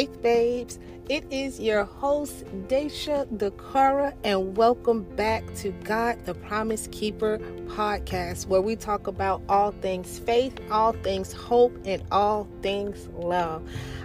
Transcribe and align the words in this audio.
Faith 0.00 0.22
Babes. 0.22 0.78
It 1.10 1.30
is 1.30 1.60
your 1.60 1.84
host, 1.84 2.46
Daisha 2.68 3.26
Dakara, 3.36 4.14
and 4.24 4.56
welcome 4.56 5.02
back 5.02 5.44
to 5.56 5.72
God 5.84 6.24
the 6.24 6.32
Promise 6.32 6.88
Keeper 6.90 7.36
podcast, 7.66 8.46
where 8.46 8.62
we 8.62 8.76
talk 8.76 9.08
about 9.08 9.42
all 9.46 9.72
things 9.72 10.18
faith, 10.20 10.58
all 10.70 10.92
things 10.92 11.34
hope, 11.34 11.76
and 11.84 12.02
all 12.10 12.48
things 12.62 13.10
love. 13.12 13.62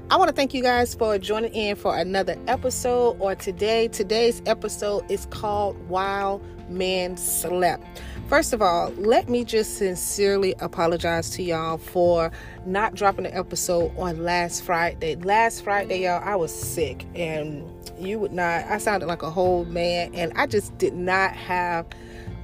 I 0.10 0.18
want 0.18 0.28
to 0.28 0.36
thank 0.36 0.54
you 0.54 0.62
guys 0.62 0.94
for 0.94 1.18
joining 1.18 1.54
in 1.54 1.78
for 1.78 1.96
another 1.96 2.36
episode, 2.46 3.16
or 3.22 3.34
today. 3.34 3.88
Today's 3.88 4.42
episode 4.46 5.10
is 5.10 5.28
called 5.28 5.78
While 5.88 6.42
Men 6.68 7.16
Slept. 7.16 8.02
First 8.28 8.54
of 8.54 8.62
all, 8.62 8.90
let 8.98 9.30
me 9.30 9.44
just 9.44 9.78
sincerely 9.78 10.56
apologize 10.60 11.30
to 11.32 11.44
y'all 11.44 11.78
for 11.78 12.32
not 12.66 12.96
dropping 12.96 13.26
the 13.26 13.36
episode 13.36 13.96
on 13.98 14.24
last 14.24 14.64
Friday. 14.64 15.16
Last 15.16 15.64
Friday, 15.64 16.04
y'all, 16.04 16.24
I 16.24 16.36
was 16.36 16.54
sick 16.54 17.06
and 17.14 17.64
you 18.00 18.18
would 18.18 18.34
not 18.34 18.66
I 18.66 18.80
sounded 18.80 19.06
like 19.06 19.22
a 19.22 19.30
whole 19.30 19.64
man 19.66 20.14
and 20.16 20.34
I 20.36 20.48
just 20.48 20.76
did 20.80 20.96
not 20.96 21.34
have 21.34 21.86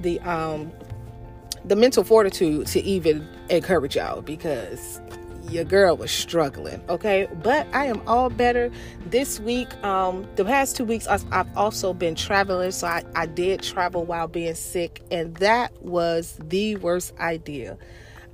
the 0.02 0.20
um 0.20 0.72
the 1.64 1.76
mental 1.76 2.04
fortitude 2.04 2.68
to 2.68 2.80
even 2.80 3.28
encourage 3.50 3.96
y'all 3.96 4.22
because 4.22 5.00
your 5.48 5.64
girl 5.64 5.96
was 5.96 6.10
struggling 6.10 6.82
okay? 6.88 7.28
But 7.42 7.66
i 7.72 7.86
am 7.86 8.02
all 8.06 8.30
better. 8.30 8.70
This 9.06 9.40
week 9.40 9.72
um 9.84 10.26
the 10.36 10.44
past 10.44 10.76
two 10.76 10.84
weeks 10.84 11.06
i've 11.06 11.56
also 11.56 11.92
been 11.92 12.14
traveling 12.14 12.70
so 12.70 12.86
I, 12.86 13.02
I 13.14 13.26
did 13.26 13.62
travel 13.62 14.04
while 14.04 14.28
being 14.28 14.54
sick 14.54 15.02
and 15.10 15.34
that 15.36 15.72
was 15.82 16.38
the 16.42 16.76
worst 16.76 17.14
idea 17.18 17.76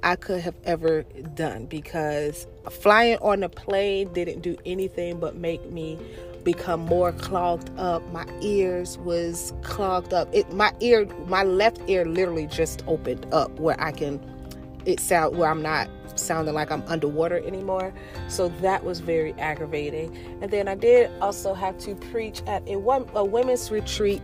i 0.02 0.14
could 0.14 0.40
have 0.40 0.54
ever 0.64 1.02
done 1.34 1.66
because 1.66 2.46
flying 2.70 3.18
on 3.18 3.42
a 3.42 3.48
plane 3.48 4.12
didn't 4.12 4.42
do 4.42 4.56
anything 4.64 5.18
but 5.18 5.34
make 5.34 5.64
me 5.72 5.98
become 6.44 6.80
more 6.80 7.12
clogged 7.12 7.70
up. 7.78 8.02
My 8.10 8.26
ears 8.40 8.96
was 8.98 9.52
clogged 9.62 10.14
up. 10.14 10.28
It 10.32 10.50
my 10.52 10.72
ear 10.80 11.06
my 11.26 11.42
left 11.42 11.80
ear 11.88 12.06
literally 12.06 12.46
just 12.46 12.82
opened 12.86 13.26
up 13.32 13.50
where 13.58 13.78
i 13.80 13.92
can 13.92 14.18
it 14.86 15.00
sound 15.00 15.36
where 15.36 15.50
i'm 15.50 15.60
not 15.60 15.88
sounding 16.18 16.54
like 16.54 16.70
I'm 16.70 16.82
underwater 16.86 17.38
anymore. 17.46 17.92
So 18.28 18.48
that 18.60 18.84
was 18.84 19.00
very 19.00 19.32
aggravating. 19.34 20.16
And 20.42 20.50
then 20.50 20.68
I 20.68 20.74
did 20.74 21.10
also 21.20 21.54
have 21.54 21.78
to 21.78 21.94
preach 21.94 22.42
at 22.46 22.66
a, 22.68 22.74
a 22.74 23.24
women's 23.24 23.70
retreat 23.70 24.22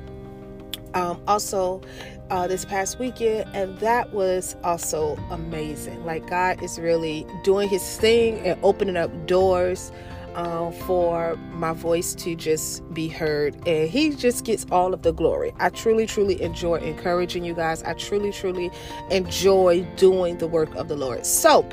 um, 0.94 1.20
also 1.26 1.82
uh, 2.30 2.46
this 2.46 2.64
past 2.64 2.98
weekend, 2.98 3.48
and 3.54 3.78
that 3.80 4.12
was 4.12 4.56
also 4.64 5.16
amazing. 5.30 6.04
Like, 6.06 6.28
God 6.28 6.62
is 6.62 6.78
really 6.78 7.26
doing 7.42 7.68
His 7.68 7.96
thing 7.98 8.38
and 8.40 8.58
opening 8.62 8.96
up 8.96 9.26
doors 9.26 9.92
uh, 10.34 10.70
for 10.70 11.36
my 11.52 11.72
voice 11.72 12.14
to 12.16 12.34
just 12.34 12.82
be 12.92 13.08
heard. 13.08 13.54
And 13.66 13.88
He 13.88 14.10
just 14.10 14.44
gets 14.44 14.66
all 14.70 14.94
of 14.94 15.02
the 15.02 15.12
glory. 15.12 15.52
I 15.58 15.70
truly, 15.70 16.06
truly 16.06 16.40
enjoy 16.42 16.76
encouraging 16.76 17.44
you 17.44 17.54
guys. 17.54 17.82
I 17.82 17.94
truly, 17.94 18.32
truly 18.32 18.70
enjoy 19.10 19.82
doing 19.96 20.38
the 20.38 20.46
work 20.46 20.74
of 20.74 20.88
the 20.88 20.96
Lord. 20.96 21.24
So, 21.26 21.68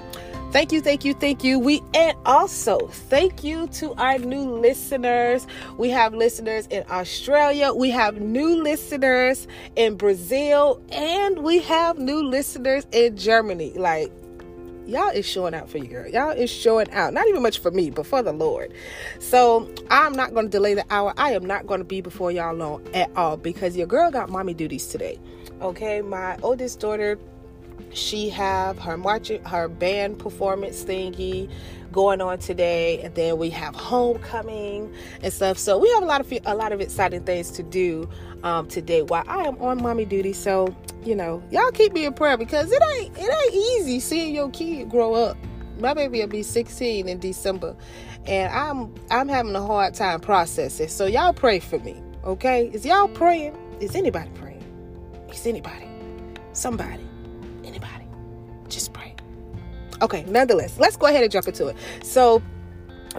Thank 0.52 0.73
you, 0.73 0.82
thank 0.82 1.06
you, 1.06 1.14
thank 1.14 1.45
you. 1.45 1.58
We 1.59 1.82
and 1.94 2.17
also 2.26 2.88
thank 2.88 3.42
you 3.42 3.67
to 3.67 3.94
our 3.94 4.17
new 4.17 4.42
listeners. 4.42 5.48
We 5.78 5.89
have 5.92 6.14
listeners 6.14 6.67
in 6.67 6.84
Australia, 6.89 7.72
we 7.73 7.89
have 7.92 8.20
new 8.20 8.62
listeners 8.62 9.48
in 9.78 9.95
Brazil, 9.95 10.82
and 10.92 11.39
we 11.39 11.62
have 11.62 12.00
new 12.00 12.22
listeners 12.22 12.86
in 12.92 13.16
Germany. 13.16 13.72
Like 13.78 14.12
y'all 14.85 15.09
is 15.09 15.25
showing 15.25 15.53
out 15.53 15.69
for 15.69 15.77
you, 15.77 15.87
girl. 15.87 16.07
Y'all 16.07 16.31
is 16.31 16.49
showing 16.49 16.89
out. 16.91 17.13
Not 17.13 17.27
even 17.27 17.41
much 17.41 17.59
for 17.59 17.71
me, 17.71 17.89
but 17.89 18.05
for 18.05 18.21
the 18.21 18.31
Lord. 18.31 18.73
So 19.19 19.69
I'm 19.89 20.13
not 20.13 20.33
going 20.33 20.45
to 20.45 20.51
delay 20.51 20.73
the 20.73 20.85
hour. 20.89 21.13
I 21.17 21.33
am 21.33 21.45
not 21.45 21.67
going 21.67 21.80
to 21.80 21.86
be 21.86 22.02
before 22.02 22.31
y'all 22.31 22.55
long 22.55 22.86
at 22.93 23.09
all 23.15 23.37
because 23.37 23.75
your 23.75 23.87
girl 23.87 24.11
got 24.11 24.30
mommy 24.30 24.53
duties 24.53 24.87
today. 24.87 25.20
Okay, 25.61 26.02
my 26.02 26.37
oldest 26.41 26.80
daughter 26.80 27.20
she 27.93 28.30
have 28.30 28.80
her 28.80 28.97
marching 28.97 29.43
her 29.45 29.67
band 29.67 30.19
performance 30.19 30.83
thingy 30.83 31.49
going 31.92 32.21
on 32.21 32.39
today 32.39 33.02
and 33.02 33.14
then 33.15 33.37
we 33.37 33.49
have 33.49 33.75
homecoming 33.75 34.93
and 35.21 35.33
stuff. 35.33 35.58
So 35.58 35.77
we 35.77 35.89
have 35.91 36.03
a 36.03 36.05
lot 36.05 36.21
of 36.21 36.31
a 36.45 36.55
lot 36.55 36.71
of 36.71 36.81
exciting 36.81 37.23
things 37.23 37.52
to 37.52 37.64
do 37.64 38.09
um, 38.43 38.67
today. 38.67 39.02
While 39.02 39.23
i 39.27 39.43
am 39.43 39.61
on 39.61 39.81
mommy 39.81 40.05
duty 40.05 40.33
so 40.33 40.75
you 41.03 41.15
know 41.15 41.43
y'all 41.52 41.71
keep 41.71 41.93
me 41.93 42.05
in 42.05 42.14
prayer 42.14 42.37
because 42.37 42.71
it 42.71 42.81
ain't 42.95 43.17
it 43.17 43.30
ain't 43.30 43.53
easy 43.53 43.99
seeing 43.99 44.33
your 44.33 44.49
kid 44.52 44.89
grow 44.89 45.14
up. 45.14 45.37
My 45.80 45.93
baby 45.93 46.20
will 46.20 46.27
be 46.27 46.43
16 46.43 47.09
in 47.09 47.20
december 47.20 47.75
and 48.27 48.53
i'm 48.53 48.93
i'm 49.09 49.27
having 49.27 49.55
a 49.55 49.65
hard 49.65 49.93
time 49.93 50.20
processing. 50.20 50.89
So 50.89 51.05
y'all 51.08 51.33
pray 51.33 51.59
for 51.59 51.80
me 51.80 52.02
okay? 52.23 52.70
Is 52.73 52.86
y'all 52.86 53.08
praying? 53.08 53.58
Is 53.80 53.95
anybody 53.95 54.30
praying? 54.36 54.64
Is 55.31 55.45
anybody? 55.47 55.87
Somebody 56.53 57.11
anybody 57.71 58.05
just 58.67 58.93
pray 58.93 59.15
okay 60.02 60.23
nonetheless 60.26 60.77
let's 60.80 60.98
go 60.98 61.08
ahead 61.08 61.23
and 61.23 61.32
jump 61.32 61.48
into 61.48 61.67
it 61.67 61.76
so 62.04 62.42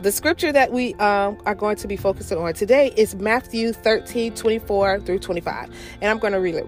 the 0.00 0.10
scripture 0.10 0.52
that 0.52 0.72
we 0.72 0.94
um, 0.94 1.36
are 1.44 1.54
going 1.54 1.76
to 1.76 1.86
be 1.86 1.96
focusing 1.96 2.38
on 2.38 2.54
today 2.54 2.92
is 2.96 3.14
matthew 3.16 3.72
13 3.72 4.34
24 4.34 5.00
through 5.00 5.18
25 5.18 5.70
and 6.00 6.10
i'm 6.10 6.18
going 6.18 6.32
to 6.32 6.40
read 6.40 6.54
it 6.54 6.66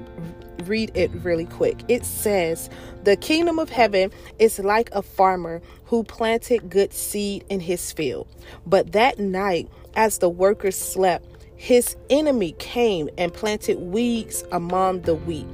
read 0.68 0.90
it 0.94 1.10
really 1.22 1.46
quick. 1.46 1.82
It 1.88 2.04
says, 2.04 2.70
The 3.04 3.16
kingdom 3.16 3.58
of 3.58 3.70
heaven 3.70 4.10
is 4.38 4.58
like 4.58 4.90
a 4.92 5.02
farmer 5.02 5.60
who 5.84 6.04
planted 6.04 6.70
good 6.70 6.92
seed 6.92 7.44
in 7.48 7.60
his 7.60 7.92
field. 7.92 8.26
But 8.66 8.92
that 8.92 9.18
night, 9.18 9.68
as 9.94 10.18
the 10.18 10.28
workers 10.28 10.76
slept, 10.76 11.26
his 11.56 11.96
enemy 12.10 12.52
came 12.58 13.08
and 13.16 13.32
planted 13.32 13.78
weeds 13.78 14.44
among 14.52 15.02
the 15.02 15.14
wheat, 15.14 15.46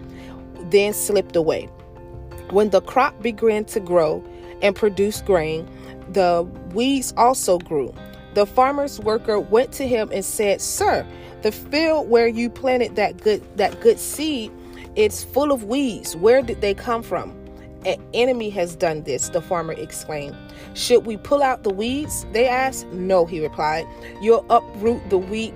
then 0.70 0.92
slipped 0.92 1.36
away. 1.36 1.68
When 2.50 2.70
the 2.70 2.80
crop 2.80 3.20
began 3.22 3.64
to 3.66 3.80
grow 3.80 4.22
and 4.60 4.74
produce 4.74 5.20
grain, 5.20 5.68
the 6.12 6.46
weeds 6.74 7.14
also 7.16 7.58
grew. 7.58 7.94
The 8.34 8.46
farmer's 8.46 9.00
worker 9.00 9.38
went 9.38 9.72
to 9.72 9.86
him 9.86 10.10
and 10.12 10.24
said, 10.24 10.60
"Sir, 10.60 11.06
the 11.42 11.52
field 11.52 12.08
where 12.08 12.28
you 12.28 12.50
planted 12.50 12.96
that 12.96 13.22
good 13.22 13.42
that 13.56 13.80
good 13.80 13.98
seed, 13.98 14.50
it's 14.96 15.22
full 15.22 15.52
of 15.52 15.64
weeds. 15.64 16.16
Where 16.16 16.42
did 16.42 16.60
they 16.60 16.74
come 16.74 17.02
from?" 17.02 17.34
An 17.86 17.96
enemy 18.12 18.50
has 18.50 18.76
done 18.76 19.04
this, 19.04 19.30
the 19.30 19.40
farmer 19.40 19.72
exclaimed. 19.72 20.36
Should 20.74 21.06
we 21.06 21.16
pull 21.16 21.42
out 21.42 21.62
the 21.62 21.70
weeds? 21.70 22.26
They 22.32 22.46
asked. 22.46 22.86
No, 22.92 23.24
he 23.24 23.40
replied. 23.40 23.86
You'll 24.20 24.44
uproot 24.50 25.00
the 25.08 25.16
wheat. 25.16 25.54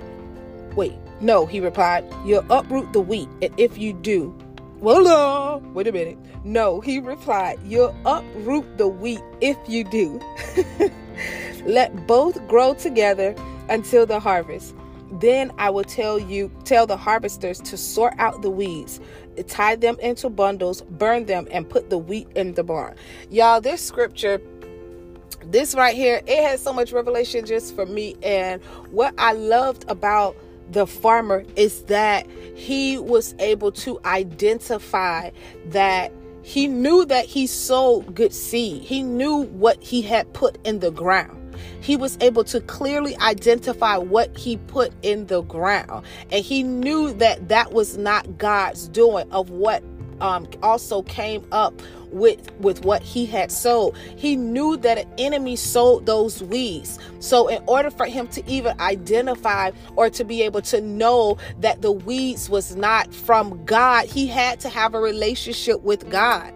Wait, 0.75 0.94
no, 1.21 1.44
he 1.44 1.61
replied. 1.61 2.05
You'll 2.25 2.47
uproot 2.50 2.93
the 2.94 3.00
wheat, 3.00 3.28
and 3.43 3.53
if 3.59 3.76
you 3.76 3.93
do, 3.93 4.34
well, 4.84 5.61
wait 5.72 5.87
a 5.87 5.93
minute. 5.93 6.19
No, 6.45 6.81
he 6.81 7.00
replied, 7.00 7.59
You'll 7.65 7.97
uproot 8.05 8.77
the 8.77 8.87
wheat 8.87 9.22
if 9.41 9.56
you 9.67 9.83
do. 9.84 10.21
Let 11.65 12.06
both 12.06 12.47
grow 12.47 12.75
together 12.75 13.34
until 13.71 14.05
the 14.05 14.21
harvest. 14.21 14.75
Then 15.11 15.53
I 15.56 15.71
will 15.71 15.84
tell 15.84 16.19
you, 16.19 16.50
tell 16.65 16.87
the 16.87 16.99
harvesters 16.99 17.61
to 17.61 17.77
sort 17.78 18.15
out 18.19 18.43
the 18.43 18.50
weeds, 18.50 19.00
tie 19.47 19.77
them 19.77 19.97
into 20.00 20.28
bundles, 20.28 20.83
burn 20.83 21.27
them, 21.27 21.49
and 21.50 21.69
put 21.69 21.89
the 21.89 21.99
wheat 21.99 22.28
in 22.34 22.53
the 22.53 22.65
barn. 22.65 22.94
Y'all, 23.31 23.61
this 23.61 23.81
scripture 23.81 24.41
this 25.47 25.75
right 25.75 25.94
here 25.94 26.23
it 26.27 26.43
has 26.43 26.62
so 26.62 26.73
much 26.73 26.91
revelation 26.91 27.44
just 27.44 27.75
for 27.75 27.84
me 27.84 28.17
and 28.23 28.62
what 28.91 29.12
i 29.19 29.33
loved 29.33 29.84
about 29.89 30.34
the 30.71 30.87
farmer 30.87 31.45
is 31.57 31.83
that 31.85 32.27
he 32.55 32.99
was 32.99 33.35
able 33.39 33.73
to 33.73 34.01
identify 34.05 35.31
that 35.67 36.13
he 36.43 36.67
knew 36.67 37.07
that 37.07 37.25
he 37.25 37.47
sowed 37.47 38.15
good 38.15 38.33
seed. 38.33 38.83
He 38.83 39.03
knew 39.03 39.44
what 39.44 39.83
he 39.83 40.03
had 40.03 40.31
put 40.35 40.59
in 40.67 40.81
the 40.81 40.91
ground. 40.91 41.41
He 41.81 41.97
was 41.97 42.19
able 42.21 42.44
to 42.44 42.61
clearly 42.61 43.17
identify 43.19 43.97
what 43.97 44.37
he 44.37 44.56
put 44.56 44.93
in 45.03 45.27
the 45.27 45.43
ground. 45.43 46.05
And 46.31 46.44
he 46.44 46.62
knew 46.62 47.12
that 47.15 47.49
that 47.49 47.73
was 47.73 47.97
not 47.97 48.38
God's 48.38 48.88
doing 48.88 49.31
of 49.33 49.50
what 49.50 49.83
um, 50.20 50.46
also 50.62 51.02
came 51.02 51.46
up 51.52 51.81
with 52.11 52.52
with 52.61 52.84
what 52.84 53.02
he 53.02 53.26
had 53.26 53.50
sowed. 53.50 53.94
He 54.16 54.37
knew 54.37 54.76
that 54.78 54.99
an 54.99 55.12
enemy 55.19 55.56
sowed 55.56 56.06
those 56.06 56.43
weeds. 56.43 56.99
So 57.19 57.49
in 57.49 57.62
order 57.66 57.90
for 57.90 58.06
him 58.06 58.28
to 58.28 58.49
even 58.49 58.78
identify 58.81 59.72
or 59.96 60.08
to 60.11 60.25
be 60.25 60.43
able 60.43 60.62
to 60.62 60.81
know 60.81 61.37
that 61.61 61.82
the 61.82 61.93
weeds 61.93 62.49
was 62.49 62.76
not 62.76 63.12
from 63.12 63.64
God, 63.64 64.06
he 64.06 64.26
had 64.26 64.61
to 64.61 64.69
have 64.69 64.94
a 64.94 65.00
relationship 65.00 65.82
with 65.82 66.08
God. 66.08 66.52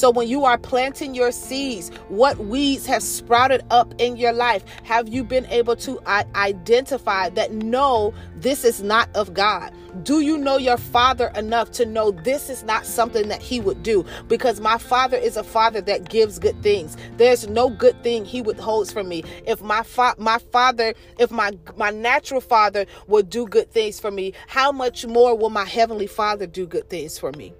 So 0.00 0.08
when 0.08 0.28
you 0.28 0.46
are 0.46 0.56
planting 0.56 1.14
your 1.14 1.30
seeds, 1.30 1.90
what 2.08 2.38
weeds 2.38 2.86
have 2.86 3.02
sprouted 3.02 3.62
up 3.70 3.92
in 3.98 4.16
your 4.16 4.32
life? 4.32 4.64
Have 4.82 5.10
you 5.10 5.22
been 5.22 5.44
able 5.50 5.76
to 5.76 6.00
identify 6.06 7.28
that 7.28 7.52
no, 7.52 8.14
this 8.36 8.64
is 8.64 8.82
not 8.82 9.14
of 9.14 9.34
God? 9.34 9.74
Do 10.02 10.20
you 10.20 10.38
know 10.38 10.56
your 10.56 10.78
father 10.78 11.30
enough 11.36 11.72
to 11.72 11.84
know 11.84 12.12
this 12.12 12.48
is 12.48 12.62
not 12.62 12.86
something 12.86 13.28
that 13.28 13.42
he 13.42 13.60
would 13.60 13.82
do? 13.82 14.06
Because 14.26 14.58
my 14.58 14.78
father 14.78 15.18
is 15.18 15.36
a 15.36 15.44
father 15.44 15.82
that 15.82 16.08
gives 16.08 16.38
good 16.38 16.62
things. 16.62 16.96
There's 17.18 17.46
no 17.46 17.68
good 17.68 18.02
thing 18.02 18.24
he 18.24 18.40
withholds 18.40 18.90
from 18.90 19.06
me. 19.06 19.22
If 19.46 19.60
my 19.60 19.82
fa- 19.82 20.14
my 20.16 20.38
father, 20.38 20.94
if 21.18 21.30
my 21.30 21.50
my 21.76 21.90
natural 21.90 22.40
father 22.40 22.86
would 23.06 23.28
do 23.28 23.46
good 23.46 23.70
things 23.70 24.00
for 24.00 24.10
me, 24.10 24.32
how 24.46 24.72
much 24.72 25.04
more 25.04 25.36
will 25.36 25.50
my 25.50 25.66
heavenly 25.66 26.06
father 26.06 26.46
do 26.46 26.66
good 26.66 26.88
things 26.88 27.18
for 27.18 27.32
me? 27.32 27.52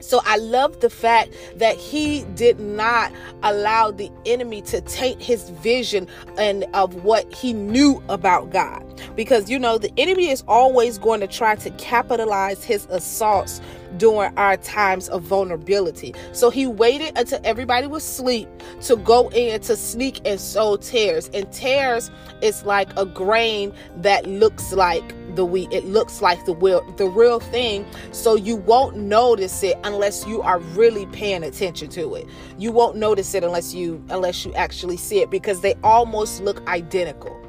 So 0.00 0.20
I 0.24 0.36
love 0.36 0.80
the 0.80 0.90
fact 0.90 1.30
that 1.56 1.76
he 1.76 2.24
did 2.34 2.60
not 2.60 3.12
allow 3.42 3.90
the 3.90 4.10
enemy 4.26 4.62
to 4.62 4.80
taint 4.82 5.22
his 5.22 5.50
vision 5.50 6.08
and 6.38 6.64
of 6.74 7.04
what 7.04 7.32
he 7.34 7.52
knew 7.52 8.02
about 8.08 8.50
God. 8.50 8.82
Because 9.16 9.50
you 9.50 9.58
know, 9.58 9.78
the 9.78 9.92
enemy 9.96 10.28
is 10.30 10.44
always 10.48 10.98
going 10.98 11.20
to 11.20 11.26
try 11.26 11.56
to 11.56 11.70
capitalize 11.72 12.64
his 12.64 12.86
assaults 12.90 13.60
during 13.96 14.36
our 14.36 14.56
times 14.56 15.08
of 15.08 15.22
vulnerability. 15.22 16.14
So 16.32 16.50
he 16.50 16.66
waited 16.66 17.16
until 17.16 17.40
everybody 17.44 17.86
was 17.86 18.02
asleep 18.02 18.48
to 18.82 18.96
go 18.96 19.28
in 19.30 19.60
to 19.62 19.76
sneak 19.76 20.20
and 20.26 20.40
sow 20.40 20.76
tares. 20.76 21.30
And 21.34 21.50
tares 21.52 22.10
is 22.42 22.64
like 22.64 22.90
a 22.96 23.06
grain 23.06 23.72
that 23.98 24.26
looks 24.26 24.72
like 24.72 25.14
the 25.36 25.44
wheat. 25.44 25.72
It 25.72 25.84
looks 25.84 26.22
like 26.22 26.44
the 26.44 26.54
real 26.54 26.82
the 26.92 27.08
real 27.08 27.40
thing. 27.40 27.86
So 28.12 28.34
you 28.34 28.56
won't 28.56 28.96
notice 28.96 29.62
it 29.62 29.76
unless 29.84 30.26
you 30.26 30.42
are 30.42 30.58
really 30.58 31.06
paying 31.06 31.42
attention 31.42 31.88
to 31.90 32.14
it. 32.14 32.26
You 32.58 32.72
won't 32.72 32.96
notice 32.96 33.34
it 33.34 33.44
unless 33.44 33.74
you 33.74 34.04
unless 34.10 34.44
you 34.44 34.54
actually 34.54 34.96
see 34.96 35.20
it 35.20 35.30
because 35.30 35.60
they 35.60 35.74
almost 35.82 36.42
look 36.42 36.66
identical. 36.68 37.43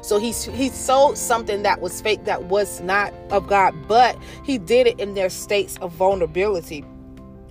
So 0.00 0.18
he 0.18 0.32
he 0.32 0.68
sold 0.70 1.18
something 1.18 1.62
that 1.62 1.80
was 1.80 2.00
fake 2.00 2.24
that 2.24 2.44
was 2.44 2.80
not 2.80 3.12
of 3.30 3.46
God, 3.46 3.74
but 3.88 4.18
he 4.44 4.58
did 4.58 4.86
it 4.86 5.00
in 5.00 5.14
their 5.14 5.30
states 5.30 5.76
of 5.78 5.92
vulnerability 5.92 6.84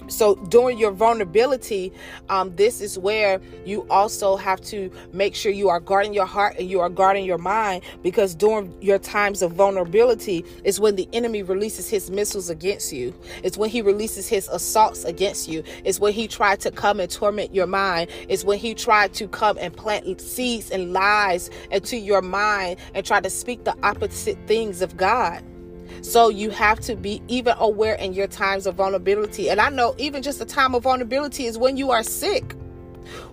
so 0.08 0.36
during 0.50 0.78
your 0.78 0.92
vulnerability 0.92 1.92
um, 2.30 2.56
this 2.56 2.82
is 2.82 2.98
where 2.98 3.40
you 3.66 3.86
also 3.90 4.36
have 4.36 4.62
to 4.62 4.92
make 5.14 5.36
sure 5.36 5.52
you 5.52 5.70
are 5.70 5.80
guarding 5.80 6.14
your 6.14 6.26
heart 6.26 6.56
and 6.58 6.70
you 6.70 6.80
are 6.80 6.90
guarding 6.90 7.26
your 7.26 7.38
mind 7.38 7.84
because 8.04 8.36
during 8.36 8.74
your 8.82 9.00
times 9.00 9.42
of 9.42 9.54
vulnerability 9.54 10.46
is 10.64 10.80
when 10.80 10.96
the 10.96 11.08
enemy 11.14 11.44
releases 11.44 11.90
his 11.90 12.10
missiles 12.10 12.50
against 12.50 12.92
you. 12.92 13.14
It's 13.44 13.58
when 13.58 13.70
he 13.70 13.82
releases 13.82 14.28
his 14.28 14.48
assaults 14.50 15.04
against 15.04 15.48
you. 15.48 15.64
It's 15.84 16.00
when 16.00 16.14
he 16.14 16.28
tried 16.28 16.60
to 16.62 16.72
come 16.72 17.00
and 17.00 17.10
torment 17.10 17.54
your 17.54 17.68
mind. 17.68 18.10
It's 18.28 18.44
when 18.44 18.60
he 18.60 18.74
tried 18.74 19.14
to 19.16 19.28
come 19.28 19.58
and 19.60 19.76
plant 19.76 20.22
seeds 20.22 20.72
and 20.72 20.94
lies 20.94 21.50
into 21.72 21.98
your 21.98 22.22
mind 22.22 22.80
and 22.94 23.06
try 23.06 23.20
to 23.20 23.30
speak 23.30 23.64
the 23.64 23.76
opposite 23.84 24.38
things 24.48 24.82
of 24.82 24.98
god 24.98 25.44
so 26.02 26.30
you 26.30 26.50
have 26.50 26.80
to 26.82 26.96
be 26.96 27.22
even 27.28 27.56
aware 27.60 27.96
in 27.96 28.14
your 28.14 28.28
times 28.28 28.66
of 28.66 28.76
vulnerability. 28.76 29.50
And 29.50 29.60
I 29.60 29.70
know 29.70 29.96
even 29.98 30.22
just 30.22 30.42
a 30.42 30.46
time 30.46 30.76
of 30.76 30.84
vulnerability 30.84 31.46
is 31.46 31.58
when 31.58 31.78
you 31.78 31.92
are 31.92 32.04
sick 32.04 32.56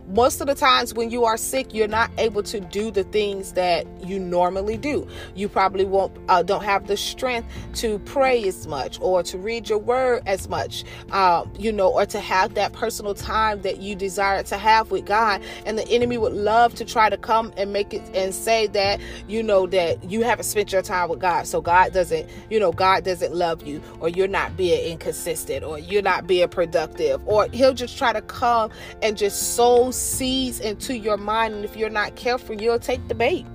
most 0.09 0.41
of 0.41 0.47
the 0.47 0.55
times 0.55 0.95
when 0.95 1.11
you 1.11 1.25
are 1.25 1.37
sick 1.37 1.73
you're 1.75 1.89
not 1.89 2.11
able 2.19 2.43
to 2.43 2.61
do 2.61 2.91
the 2.91 3.05
things 3.05 3.53
that 3.53 3.87
you 4.05 4.19
normally 4.19 4.77
do. 4.77 5.07
You 5.35 5.49
probably 5.49 5.85
won't 5.85 6.17
uh, 6.29 6.43
don't 6.43 6.65
have 6.65 6.87
the 6.87 6.97
strength 6.97 7.49
to 7.75 7.99
pray 8.01 8.47
as 8.47 8.67
much 8.67 9.01
or 9.01 9.23
to 9.23 9.39
read 9.39 9.69
your 9.69 9.79
word 9.79 10.23
as 10.27 10.49
much 10.49 10.85
uh, 11.11 11.45
you 11.59 11.73
know 11.73 11.93
or 11.93 12.07
to 12.07 12.21
have 12.21 12.55
that 12.55 12.73
personal 12.73 13.15
time 13.15 13.63
that 13.63 13.81
you 13.81 13.95
desire 13.95 14.43
to 14.45 14.57
have 14.57 14.91
with 14.91 15.07
god. 15.07 15.43
And 15.67 15.79
the 15.79 15.89
enemy 15.89 16.19
would 16.19 16.33
love 16.33 16.75
to 16.77 16.85
try 16.85 17.09
to 17.09 17.17
come 17.17 17.53
and 17.57 17.73
make 17.73 17.95
it 17.95 18.03
and 18.15 18.35
say 18.35 18.67
that 18.69 19.01
you 19.29 19.43
know 19.43 19.67
that 19.69 20.11
you 20.11 20.23
haven't 20.23 20.45
spent 20.45 20.73
your 20.73 20.83
time 20.83 21.09
with 21.09 21.21
god. 21.21 21.47
So 21.47 21.61
god 21.61 21.93
doesn't 21.93 22.29
you 22.51 22.59
know 22.59 22.73
god 22.73 23.05
doesn't 23.05 23.35
love 23.35 23.67
you 23.67 23.83
or 24.01 24.09
you're 24.09 24.29
not 24.29 24.57
being 24.57 24.85
inconsistent 24.93 25.65
or 25.65 25.79
you're 25.79 26.03
not 26.03 26.27
being 26.27 26.49
productive. 26.49 27.27
Or 27.27 27.49
he'll 27.53 27.75
just 27.75 27.97
try 27.97 28.13
to 28.13 28.23
come 28.23 28.71
and 29.03 29.17
just 29.17 29.55
sow 29.63 29.93
seeds 29.93 30.59
into 30.59 30.99
your 30.99 31.17
mind. 31.17 31.55
And 31.55 31.65
if 31.65 31.77
you're 31.77 31.89
not 31.89 32.17
careful, 32.17 32.61
you'll 32.61 32.81
take 32.81 33.07
the 33.07 33.15
bait 33.15 33.47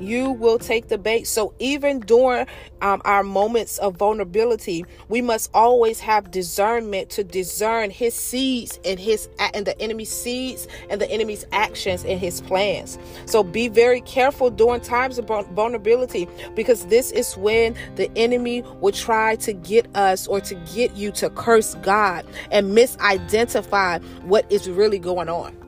you 0.00 0.30
will 0.30 0.58
take 0.58 0.88
the 0.88 0.98
bait. 0.98 1.26
So 1.26 1.54
even 1.58 2.00
during 2.00 2.46
um, 2.82 3.00
our 3.04 3.22
moments 3.22 3.78
of 3.78 3.96
vulnerability, 3.96 4.84
we 5.08 5.22
must 5.22 5.50
always 5.54 6.00
have 6.00 6.30
discernment 6.30 7.10
to 7.10 7.24
discern 7.24 7.90
his 7.90 8.14
seeds 8.14 8.78
and 8.84 8.98
his 8.98 9.28
and 9.54 9.66
the 9.66 9.80
enemy's 9.80 10.10
seeds 10.10 10.68
and 10.90 11.00
the 11.00 11.10
enemy's 11.10 11.46
actions 11.52 12.04
and 12.04 12.20
his 12.20 12.40
plans. 12.40 12.98
So 13.26 13.42
be 13.42 13.68
very 13.68 14.00
careful 14.02 14.50
during 14.50 14.80
times 14.80 15.18
of 15.18 15.26
vulnerability 15.26 16.28
because 16.54 16.86
this 16.86 17.10
is 17.12 17.36
when 17.36 17.74
the 17.96 18.10
enemy 18.16 18.62
will 18.80 18.92
try 18.92 19.36
to 19.36 19.52
get 19.52 19.86
us 19.96 20.26
or 20.26 20.40
to 20.40 20.54
get 20.74 20.94
you 20.96 21.10
to 21.12 21.30
curse 21.30 21.74
God 21.76 22.26
and 22.50 22.76
misidentify 22.76 24.02
what 24.22 24.50
is 24.50 24.68
really 24.68 24.98
going 24.98 25.28
on 25.28 25.65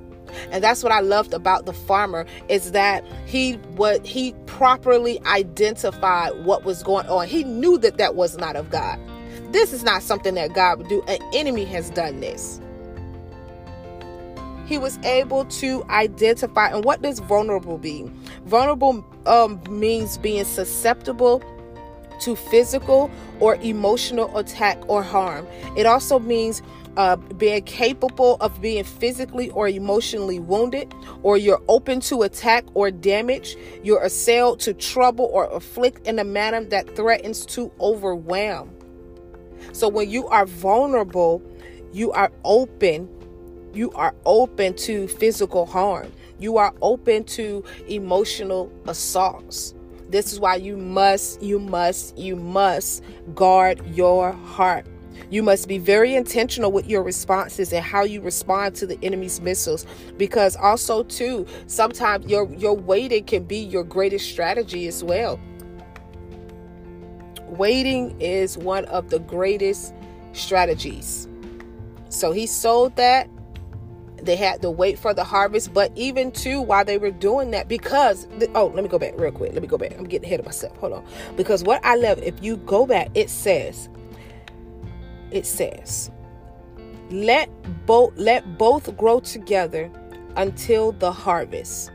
and 0.51 0.63
that's 0.63 0.83
what 0.83 0.93
i 0.93 1.01
loved 1.01 1.35
about 1.35 1.67
the 1.67 1.73
farmer 1.73 2.27
is 2.49 2.73
that 2.73 3.05
he 3.27 3.55
what 3.77 4.07
he 4.07 4.35
properly 4.47 5.21
identified 5.27 6.33
what 6.45 6.65
was 6.65 6.83
going 6.83 7.07
on. 7.07 7.27
He 7.27 7.45
knew 7.45 7.79
that 7.79 7.99
that 7.99 8.15
was 8.15 8.37
not 8.37 8.57
of 8.57 8.71
god. 8.71 8.99
This 9.53 9.73
is 9.73 9.83
not 9.85 10.03
something 10.03 10.35
that 10.35 10.53
god 10.53 10.79
would 10.79 10.89
do. 10.89 11.03
An 11.03 11.19
enemy 11.33 11.65
has 11.67 11.91
done 11.91 12.21
this. 12.21 12.61
He 14.67 14.77
was 14.77 14.99
able 14.99 15.47
to 15.47 15.85
identify 15.85 16.69
and 16.69 16.85
what 16.85 17.01
does 17.03 17.21
vulnerable 17.21 17.79
be 17.79 18.11
vulnerable 18.45 19.05
um, 19.27 19.63
means 19.71 20.19
being 20.19 20.45
susceptible 20.45 21.43
to 22.21 22.35
physical 22.35 23.11
or 23.39 23.55
emotional 23.57 24.37
attack 24.37 24.79
or 24.89 25.03
harm. 25.03 25.47
It 25.77 25.87
also 25.87 26.19
means 26.19 26.63
uh, 26.97 27.17
being 27.17 27.63
capable 27.63 28.37
of 28.41 28.61
being 28.61 28.85
physically 28.85 29.51
or 29.51 29.69
emotionally 29.69 30.39
wounded, 30.39 30.93
or 31.23 31.37
you're 31.37 31.63
open 31.69 32.01
to 32.01 32.23
attack 32.23 32.65
or 32.75 32.91
damage, 32.91 33.57
you're 33.83 34.03
assailed 34.03 34.61
to 34.61 34.75
trouble 34.75 35.29
or 35.33 35.45
afflict 35.55 36.07
in 36.07 36.19
a 36.19 36.25
manner 36.25 36.65
that 36.65 36.97
threatens 36.97 37.47
to 37.47 37.71
overwhelm. 37.81 38.71
So 39.73 39.89
when 39.89 40.11
you 40.11 40.27
are 40.29 40.47
vulnerable, 40.47 41.43
you 41.93 42.13
are 42.13 42.33
open, 42.45 43.09
you 43.75 43.91
are 43.93 44.15
open 44.25 44.75
to 44.77 45.09
physical 45.09 45.67
harm, 45.67 46.13
you 46.39 46.57
are 46.57 46.75
open 46.83 47.25
to 47.25 47.65
emotional 47.89 48.73
assaults. 48.87 49.75
This 50.09 50.33
is 50.33 50.41
why 50.41 50.57
you 50.57 50.77
must, 50.77 51.43
you 51.43 51.59
must, 51.59 52.17
you 52.17 52.35
must 52.35 53.05
guard 53.35 53.85
your 53.95 54.33
heart. 54.33 54.87
You 55.31 55.43
must 55.43 55.69
be 55.69 55.79
very 55.79 56.15
intentional 56.15 56.73
with 56.73 56.87
your 56.87 57.03
responses 57.03 57.73
and 57.73 57.85
how 57.85 58.05
you 58.05 58.21
respond 58.21 58.75
to 58.77 58.87
the 58.87 58.99
enemy's 59.03 59.41
missiles 59.41 59.87
because 60.17 60.57
also 60.57 61.03
too 61.05 61.47
sometimes 61.67 62.27
your 62.27 62.51
your 62.55 62.75
waiting 62.75 63.25
can 63.25 63.45
be 63.45 63.59
your 63.59 63.85
greatest 63.85 64.31
strategy 64.31 64.87
as 64.89 65.05
well. 65.05 65.39
Waiting 67.47 68.19
is 68.21 68.57
one 68.59 68.85
of 68.87 69.11
the 69.11 69.19
greatest 69.21 69.95
strategies. 70.33 71.29
So 72.09 72.33
he 72.33 72.47
sold 72.47 72.97
that. 72.97 73.29
They 74.21 74.35
had 74.35 74.63
to 74.63 74.71
wait 74.71 74.99
for 74.99 75.15
the 75.15 75.23
harvest 75.23 75.73
but 75.73 75.93
even 75.95 76.33
too 76.33 76.61
while 76.61 76.85
they 76.85 76.99
were 76.99 77.13
doing 77.13 77.53
that 77.53 77.69
because 77.69 78.27
oh 78.57 78.67
let 78.75 78.83
me 78.83 78.89
go 78.89 78.99
back 78.99 79.15
real 79.17 79.31
quick. 79.31 79.53
Let 79.53 79.63
me 79.63 79.69
go 79.69 79.79
back. 79.79 79.97
I'm 79.97 80.09
getting 80.09 80.27
ahead 80.27 80.41
of 80.41 80.47
myself. 80.47 80.77
Hold 80.79 80.95
on. 80.95 81.05
Because 81.37 81.63
what 81.63 81.85
i 81.85 81.95
love 81.95 82.19
if 82.23 82.43
you 82.43 82.57
go 82.57 82.87
back 82.87 83.11
it 83.15 83.31
says 83.31 83.89
it 85.31 85.47
says, 85.47 86.11
let 87.11 87.49
both 87.87 88.13
let 88.17 88.59
both 88.59 88.95
grow 88.97 89.21
together 89.21 89.91
until 90.37 90.93
the 90.93 91.11
harvest. 91.11 91.91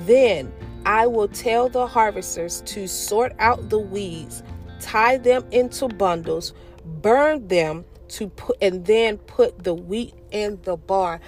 Then 0.00 0.52
I 0.86 1.06
will 1.06 1.28
tell 1.28 1.68
the 1.68 1.86
harvesters 1.86 2.62
to 2.66 2.86
sort 2.86 3.32
out 3.38 3.68
the 3.68 3.78
weeds, 3.78 4.42
tie 4.80 5.18
them 5.18 5.44
into 5.50 5.88
bundles, 5.88 6.54
burn 7.02 7.46
them 7.48 7.84
to 8.08 8.28
put 8.28 8.56
and 8.62 8.84
then 8.86 9.18
put 9.18 9.62
the 9.62 9.74
wheat 9.74 10.14
in 10.30 10.58
the 10.62 10.76
barn. 10.76 11.20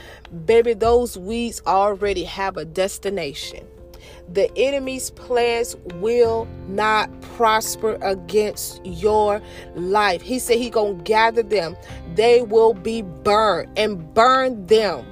Baby, 0.46 0.74
those 0.74 1.18
weeds 1.18 1.60
already 1.66 2.24
have 2.24 2.56
a 2.56 2.64
destination 2.64 3.66
the 4.34 4.50
enemy's 4.56 5.10
plans 5.10 5.76
will 5.96 6.48
not 6.68 7.08
prosper 7.20 7.98
against 8.02 8.84
your 8.84 9.42
life. 9.74 10.22
He 10.22 10.38
said 10.38 10.58
he 10.58 10.70
going 10.70 10.98
to 10.98 11.04
gather 11.04 11.42
them. 11.42 11.76
They 12.14 12.42
will 12.42 12.74
be 12.74 13.02
burned 13.02 13.76
and 13.78 14.12
burn 14.14 14.66
them. 14.66 15.06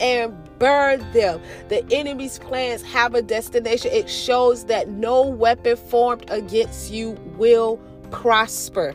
And 0.00 0.36
burn 0.58 1.10
them. 1.12 1.40
The 1.68 1.84
enemy's 1.90 2.38
plans 2.38 2.82
have 2.82 3.14
a 3.14 3.22
destination. 3.22 3.90
It 3.92 4.08
shows 4.08 4.66
that 4.66 4.88
no 4.88 5.22
weapon 5.22 5.76
formed 5.76 6.30
against 6.30 6.90
you 6.90 7.12
will 7.36 7.78
prosper. 8.10 8.94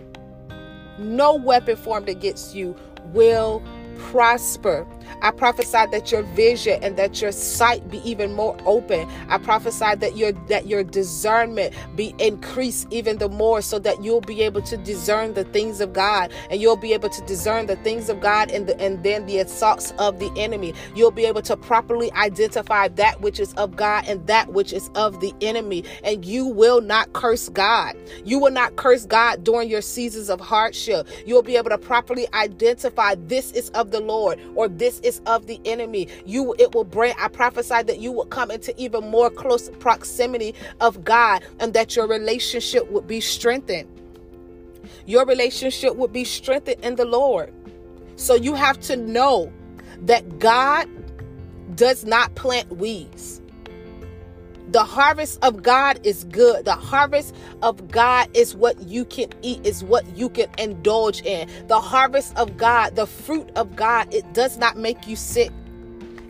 No 0.97 1.35
weapon 1.35 1.75
formed 1.75 2.07
against 2.07 2.55
you 2.55 2.75
will 3.13 3.63
prosper. 3.97 4.85
I 5.21 5.31
prophesy 5.31 5.85
that 5.91 6.11
your 6.11 6.23
vision 6.23 6.83
and 6.83 6.97
that 6.97 7.21
your 7.21 7.31
sight 7.31 7.89
be 7.89 7.97
even 8.09 8.33
more 8.33 8.57
open. 8.65 9.07
I 9.29 9.37
prophesy 9.37 9.95
that 9.95 10.17
your 10.17 10.33
that 10.49 10.67
your 10.67 10.83
discernment 10.83 11.73
be 11.95 12.13
increased 12.19 12.87
even 12.91 13.17
the 13.17 13.29
more 13.29 13.61
so 13.61 13.79
that 13.79 14.03
you'll 14.03 14.21
be 14.21 14.41
able 14.41 14.61
to 14.63 14.77
discern 14.77 15.33
the 15.33 15.43
things 15.45 15.81
of 15.81 15.93
God 15.93 16.31
and 16.49 16.61
you'll 16.61 16.75
be 16.75 16.93
able 16.93 17.09
to 17.09 17.21
discern 17.25 17.65
the 17.67 17.75
things 17.77 18.09
of 18.09 18.21
God 18.21 18.51
and 18.51 18.67
the, 18.67 18.79
and 18.79 19.03
then 19.03 19.25
the 19.25 19.39
assaults 19.39 19.93
of 19.97 20.19
the 20.19 20.31
enemy. 20.35 20.73
You'll 20.95 21.11
be 21.11 21.25
able 21.25 21.41
to 21.43 21.57
properly 21.57 22.11
identify 22.13 22.89
that 22.89 23.21
which 23.21 23.39
is 23.39 23.53
of 23.53 23.75
God 23.75 24.05
and 24.07 24.25
that 24.27 24.51
which 24.53 24.73
is 24.73 24.89
of 24.95 25.19
the 25.21 25.33
enemy 25.41 25.83
and 26.03 26.25
you 26.25 26.45
will 26.45 26.81
not 26.81 27.13
curse 27.13 27.49
God. 27.49 27.95
You 28.23 28.39
will 28.39 28.51
not 28.51 28.75
curse 28.75 29.05
God 29.05 29.43
during 29.43 29.69
your 29.69 29.81
seasons 29.81 30.29
of 30.29 30.39
hardship. 30.39 31.07
You'll 31.25 31.43
be 31.43 31.55
able 31.57 31.69
to 31.69 31.77
properly 31.77 32.27
identify 32.33 33.15
this 33.15 33.51
is 33.51 33.71
of 33.85 33.91
the 33.91 34.01
Lord 34.01 34.39
or 34.55 34.67
this 34.67 34.99
is 35.01 35.21
of 35.25 35.45
the 35.45 35.59
enemy. 35.65 36.07
You 36.25 36.55
it 36.59 36.73
will 36.73 36.83
bring 36.83 37.13
I 37.19 37.27
prophesy 37.27 37.83
that 37.83 37.99
you 37.99 38.11
will 38.11 38.25
come 38.25 38.51
into 38.51 38.73
even 38.81 39.09
more 39.09 39.29
close 39.29 39.69
proximity 39.79 40.55
of 40.81 41.03
God 41.03 41.43
and 41.59 41.73
that 41.73 41.95
your 41.95 42.07
relationship 42.07 42.89
would 42.91 43.07
be 43.07 43.21
strengthened. 43.21 43.87
Your 45.05 45.25
relationship 45.25 45.95
would 45.95 46.11
be 46.11 46.23
strengthened 46.23 46.83
in 46.83 46.95
the 46.95 47.05
Lord. 47.05 47.53
So 48.15 48.35
you 48.35 48.55
have 48.55 48.79
to 48.81 48.95
know 48.95 49.51
that 50.01 50.39
God 50.39 50.87
does 51.75 52.05
not 52.05 52.33
plant 52.35 52.69
weeds. 52.77 53.41
The 54.75 54.83
harvest 54.83 55.39
of 55.41 55.63
God 55.63 56.05
is 56.05 56.25
good. 56.25 56.65
The 56.65 56.75
harvest 56.75 57.33
of 57.61 57.89
God 57.91 58.27
is 58.33 58.57
what 58.57 58.77
you 58.81 59.05
can 59.05 59.29
eat, 59.41 59.65
is 59.65 59.85
what 59.85 60.05
you 60.17 60.27
can 60.27 60.49
indulge 60.57 61.21
in. 61.21 61.49
The 61.67 61.79
harvest 61.79 62.35
of 62.35 62.57
God, 62.57 62.97
the 62.97 63.07
fruit 63.07 63.49
of 63.55 63.77
God, 63.77 64.13
it 64.13 64.33
does 64.33 64.57
not 64.57 64.75
make 64.75 65.07
you 65.07 65.15
sick. 65.15 65.49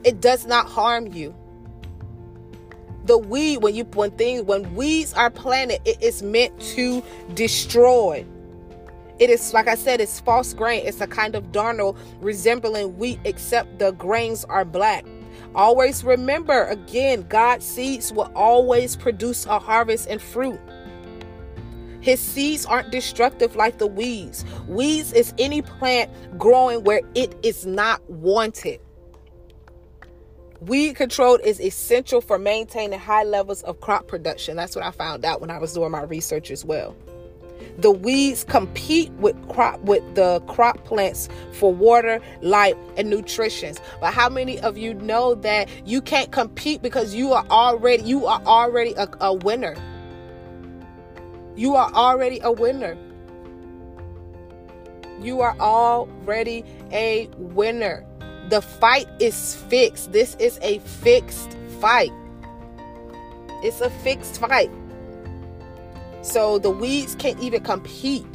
It 0.03 0.21
does 0.21 0.45
not 0.45 0.67
harm 0.67 1.07
you. 1.07 1.33
The 3.05 3.17
weed, 3.17 3.63
when 3.63 3.73
you 3.73 3.83
when 3.85 4.11
things 4.11 4.43
when 4.43 4.75
weeds 4.75 5.11
are 5.15 5.31
planted, 5.31 5.81
it 5.83 5.99
is 5.99 6.21
meant 6.21 6.53
to 6.75 7.01
destroy. 7.33 8.23
It 9.17 9.31
is 9.31 9.55
like 9.55 9.67
I 9.67 9.73
said, 9.73 10.01
it's 10.01 10.19
false 10.19 10.53
grain. 10.53 10.85
It's 10.85 11.01
a 11.01 11.07
kind 11.07 11.33
of 11.33 11.51
darnel 11.51 11.97
resembling 12.21 12.95
wheat, 12.99 13.19
except 13.25 13.79
the 13.79 13.89
grains 13.93 14.45
are 14.45 14.65
black. 14.65 15.03
Always 15.53 16.03
remember 16.03 16.65
again, 16.65 17.25
God's 17.29 17.65
seeds 17.65 18.11
will 18.11 18.31
always 18.35 18.95
produce 18.95 19.45
a 19.45 19.59
harvest 19.59 20.07
and 20.09 20.21
fruit. 20.21 20.59
His 22.01 22.19
seeds 22.19 22.65
aren't 22.65 22.91
destructive 22.91 23.55
like 23.55 23.79
the 23.79 23.87
weeds. 23.87 24.45
Weeds 24.67 25.11
is 25.11 25.33
any 25.39 25.61
plant 25.63 26.11
growing 26.37 26.83
where 26.83 27.01
it 27.15 27.35
is 27.41 27.65
not 27.65 28.07
wanted. 28.09 28.79
Weed 30.61 30.95
control 30.95 31.35
is 31.35 31.59
essential 31.59 32.21
for 32.21 32.37
maintaining 32.37 32.99
high 32.99 33.23
levels 33.23 33.61
of 33.63 33.81
crop 33.81 34.07
production. 34.07 34.55
That's 34.55 34.75
what 34.75 34.85
I 34.85 34.91
found 34.91 35.25
out 35.25 35.41
when 35.41 35.49
I 35.49 35.57
was 35.57 35.73
doing 35.73 35.91
my 35.91 36.03
research 36.03 36.51
as 36.51 36.63
well. 36.63 36.95
The 37.77 37.91
weeds 37.91 38.43
compete 38.43 39.11
with 39.13 39.35
crop 39.49 39.81
with 39.81 40.15
the 40.15 40.41
crop 40.47 40.83
plants 40.85 41.27
for 41.53 41.73
water, 41.73 42.21
light, 42.41 42.77
and 42.95 43.09
nutrition. 43.09 43.75
But 43.99 44.13
how 44.13 44.29
many 44.29 44.59
of 44.61 44.77
you 44.77 44.93
know 44.93 45.35
that 45.35 45.69
you 45.85 46.01
can't 46.01 46.31
compete 46.31 46.81
because 46.81 47.13
you 47.13 47.33
are 47.33 47.45
already 47.49 48.03
you 48.03 48.25
are 48.25 48.41
already 48.45 48.93
a, 48.93 49.09
a 49.19 49.33
winner? 49.33 49.75
You 51.55 51.75
are 51.75 51.91
already 51.93 52.39
a 52.43 52.51
winner. 52.51 52.97
You 55.21 55.41
are 55.41 55.55
already 55.59 56.65
a 56.91 57.29
winner. 57.37 58.05
The 58.49 58.61
fight 58.61 59.07
is 59.19 59.55
fixed. 59.55 60.11
This 60.11 60.35
is 60.35 60.59
a 60.61 60.79
fixed 60.79 61.57
fight. 61.79 62.11
It's 63.63 63.81
a 63.81 63.89
fixed 63.89 64.39
fight. 64.39 64.69
So 66.25 66.57
the 66.57 66.71
weeds 66.71 67.13
can't 67.13 67.39
even 67.39 67.63
compete. 67.63 68.25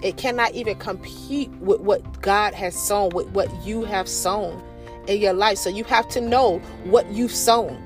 It 0.00 0.16
cannot 0.16 0.54
even 0.54 0.76
compete 0.78 1.50
with 1.54 1.80
what 1.80 2.22
God 2.22 2.54
has 2.54 2.74
sown, 2.74 3.10
with 3.10 3.26
what 3.30 3.50
you 3.66 3.82
have 3.82 4.06
sown 4.06 4.62
in 5.08 5.20
your 5.20 5.32
life. 5.32 5.58
So 5.58 5.68
you 5.68 5.82
have 5.84 6.06
to 6.10 6.20
know 6.20 6.58
what 6.84 7.10
you've 7.10 7.34
sown. 7.34 7.82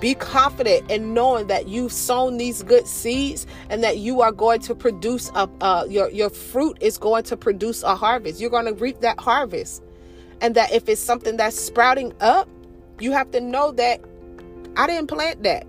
Be 0.00 0.14
confident 0.14 0.90
in 0.90 1.14
knowing 1.14 1.46
that 1.46 1.68
you've 1.68 1.92
sown 1.92 2.38
these 2.38 2.64
good 2.64 2.88
seeds 2.88 3.46
and 3.70 3.84
that 3.84 3.98
you 3.98 4.20
are 4.20 4.32
going 4.32 4.58
to 4.62 4.74
produce 4.74 5.30
a 5.30 5.48
uh, 5.60 5.86
your 5.88 6.10
your 6.10 6.28
fruit 6.28 6.76
is 6.80 6.98
going 6.98 7.22
to 7.24 7.36
produce 7.36 7.84
a 7.84 7.94
harvest. 7.94 8.40
You're 8.40 8.50
going 8.50 8.66
to 8.66 8.74
reap 8.74 9.00
that 9.00 9.20
harvest, 9.20 9.80
and 10.40 10.56
that 10.56 10.72
if 10.72 10.88
it's 10.88 11.00
something 11.00 11.36
that's 11.36 11.58
sprouting 11.58 12.12
up, 12.20 12.48
you 12.98 13.12
have 13.12 13.30
to 13.30 13.40
know 13.40 13.70
that 13.72 14.00
I 14.76 14.88
didn't 14.88 15.06
plant 15.06 15.44
that. 15.44 15.66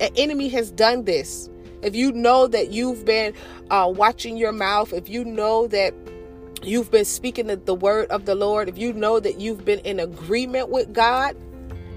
An 0.00 0.10
enemy 0.16 0.48
has 0.50 0.70
done 0.70 1.04
this 1.04 1.50
if 1.82 1.94
you 1.94 2.12
know 2.12 2.46
that 2.46 2.70
you've 2.70 3.04
been 3.04 3.34
uh, 3.70 3.92
watching 3.94 4.36
your 4.36 4.52
mouth, 4.52 4.92
if 4.92 5.08
you 5.08 5.24
know 5.24 5.66
that 5.68 5.94
you've 6.62 6.90
been 6.90 7.04
speaking 7.04 7.46
the, 7.46 7.56
the 7.56 7.74
word 7.74 8.08
of 8.10 8.24
the 8.24 8.34
Lord, 8.34 8.68
if 8.68 8.78
you 8.78 8.92
know 8.92 9.20
that 9.20 9.40
you've 9.40 9.64
been 9.64 9.80
in 9.80 10.00
agreement 10.00 10.70
with 10.70 10.92
God, 10.92 11.36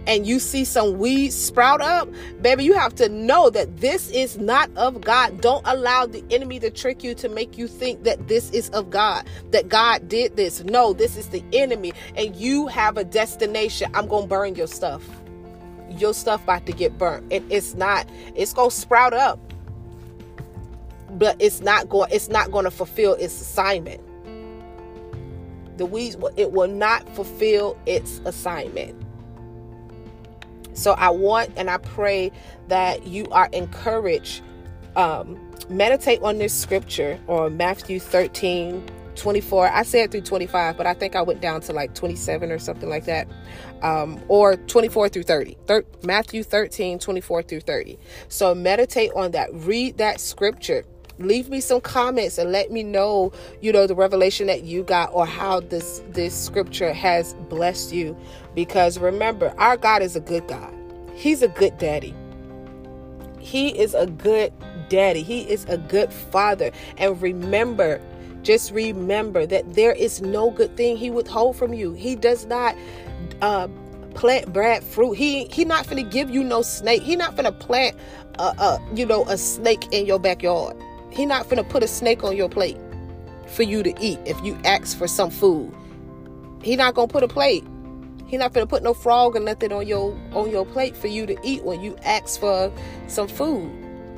and 0.08 0.26
you 0.26 0.40
see 0.40 0.66
some 0.66 0.98
weeds 0.98 1.36
sprout 1.36 1.82
up, 1.82 2.10
baby, 2.42 2.64
you 2.64 2.74
have 2.74 2.96
to 2.96 3.08
know 3.10 3.50
that 3.50 3.78
this 3.78 4.10
is 4.10 4.38
not 4.38 4.70
of 4.76 5.02
God. 5.02 5.42
Don't 5.42 5.66
allow 5.68 6.06
the 6.06 6.24
enemy 6.32 6.60
to 6.60 6.70
trick 6.70 7.04
you 7.04 7.14
to 7.16 7.30
make 7.30 7.58
you 7.58 7.68
think 7.68 8.04
that 8.04 8.28
this 8.28 8.50
is 8.52 8.70
of 8.70 8.90
God, 8.90 9.28
that 9.52 9.70
God 9.70 10.08
did 10.10 10.36
this. 10.36 10.64
No, 10.64 10.94
this 10.94 11.18
is 11.18 11.28
the 11.30 11.44
enemy, 11.54 11.94
and 12.16 12.36
you 12.36 12.68
have 12.68 12.98
a 12.98 13.04
destination. 13.04 13.92
I'm 13.94 14.08
going 14.08 14.24
to 14.24 14.30
burn 14.30 14.56
your 14.56 14.68
stuff. 14.68 15.08
Your 15.92 16.14
stuff 16.14 16.44
about 16.44 16.66
to 16.66 16.72
get 16.72 16.98
burnt. 16.98 17.32
And 17.32 17.50
it's 17.52 17.76
not, 17.76 18.08
it's 18.36 18.54
going 18.54 18.70
to 18.70 18.76
sprout 18.76 19.14
up 19.14 19.51
but 21.18 21.36
it's 21.40 21.62
not 21.62 21.90
going 21.90 22.12
it's 22.12 22.30
not 22.30 22.52
going 22.52 22.66
to 22.66 22.72
fulfill 22.72 23.14
its 23.14 23.40
assignment. 23.42 24.02
The 25.78 25.86
weeds 25.86 26.18
it 26.38 26.52
will 26.52 26.68
not 26.68 27.08
fulfill 27.16 27.78
its 27.86 28.22
assignment. 28.26 29.02
So 30.74 30.94
i 30.94 31.10
want 31.10 31.52
and 31.58 31.70
i 31.70 31.78
pray 31.78 32.32
that 32.68 33.06
you 33.06 33.26
are 33.32 33.50
encouraged 33.52 34.42
um, 34.96 35.38
meditate 35.70 36.22
on 36.22 36.38
this 36.38 36.54
scripture 36.54 37.20
or 37.28 37.50
matthew 37.50 38.00
13 38.00 38.84
24 39.16 39.68
i 39.68 39.84
said 39.84 40.12
through 40.12 40.22
25 40.22 40.78
but 40.78 40.88
i 40.88 40.94
think 40.94 41.16
i 41.16 41.22
went 41.22 41.42
down 41.42 41.62
to 41.62 41.74
like 41.74 41.94
27 41.94 42.52
or 42.52 42.60
something 42.60 42.90
like 42.90 43.06
that. 43.06 43.28
Um, 43.82 44.22
or 44.28 44.58
24 44.58 45.10
through 45.10 45.24
30 45.24 45.58
Thir- 45.66 45.86
matthew 46.04 46.44
13 46.44 47.00
24 47.00 47.44
through 47.44 47.62
30 47.62 47.98
so 48.28 48.54
meditate 48.56 49.12
on 49.16 49.32
that. 49.32 49.50
Read 49.54 49.98
that 49.98 50.20
scripture 50.20 50.84
leave 51.26 51.50
me 51.50 51.62
some 51.62 51.82
comments 51.82 52.38
and 52.38 52.52
let 52.52 52.72
me 52.72 52.84
know 52.84 53.32
you 53.62 53.72
know 53.72 53.88
the 53.88 53.96
revelation 53.96 54.48
that 54.48 54.64
you 54.64 54.84
got 54.84 55.10
or 55.14 55.26
how 55.26 55.60
this 55.60 56.02
this 56.10 56.36
scripture 56.36 56.94
has 56.94 57.34
blessed 57.50 57.94
you. 57.94 58.18
Because 58.56 58.98
remember 58.98 59.54
our 59.58 59.78
god 59.78 60.02
is 60.02 60.16
a 60.16 60.22
good 60.22 60.48
god. 60.48 60.74
He's 61.16 61.42
a 61.42 61.48
good 61.48 61.78
daddy. 61.78 62.14
He 63.40 63.70
is 63.78 63.94
a 63.94 64.08
good 64.08 64.54
daddy. 64.90 65.24
He 65.24 65.42
is 65.42 65.66
a 65.66 65.78
good 65.78 66.12
father. 66.12 66.72
And 66.98 67.22
remember 67.22 68.02
just 68.44 68.72
remember 68.72 69.46
that 69.46 69.74
there 69.74 69.94
is 69.94 70.22
no 70.22 70.50
good 70.50 70.76
thing 70.76 70.98
he 70.98 71.12
withhold 71.12 71.56
from 71.56 71.74
you. 71.74 71.94
He 71.94 72.16
does 72.16 72.46
not 72.46 72.76
uh, 73.42 73.68
plant 74.16 74.52
bad 74.52 74.84
fruit. 74.84 75.14
He 75.14 75.46
he 75.46 75.66
not 75.66 75.88
gonna 75.88 76.04
give 76.04 76.30
you 76.30 76.44
no 76.44 76.62
snake. 76.62 77.02
He 77.04 77.16
not 77.16 77.36
gonna 77.36 77.52
plant 77.52 77.96
a, 78.40 78.44
a 78.44 78.82
you 78.96 79.06
know 79.06 79.26
a 79.26 79.38
snake 79.38 79.88
in 79.92 80.06
your 80.06 80.20
backyard 80.20 80.76
he 81.12 81.26
not 81.26 81.48
finna 81.48 81.68
put 81.68 81.84
a 81.84 81.88
snake 81.88 82.24
on 82.24 82.36
your 82.36 82.50
plate 82.50 82.78
for 83.48 83.64
you 83.64 83.84
to 83.84 83.94
eat 84.00 84.20
if 84.26 84.42
you 84.44 84.58
ask 84.66 84.98
for 84.98 85.08
some 85.08 85.30
food. 85.30 85.74
He 86.64 86.76
not 86.76 86.94
gonna 86.94 87.08
put 87.08 87.24
a 87.24 87.28
plate. 87.28 87.66
He 88.28 88.38
not 88.38 88.54
gonna 88.54 88.68
put 88.68 88.82
no 88.82 88.94
frog 88.94 89.36
or 89.36 89.42
nothing 89.42 89.74
on 89.74 89.86
your 89.88 90.18
on 90.34 90.50
your 90.50 90.66
plate 90.66 90.96
for 90.96 91.08
you 91.08 91.26
to 91.26 91.36
eat 91.44 91.64
when 91.64 91.82
you 91.82 91.98
ask 92.04 92.40
for 92.40 92.72
some 93.08 93.28
food. 93.28 93.70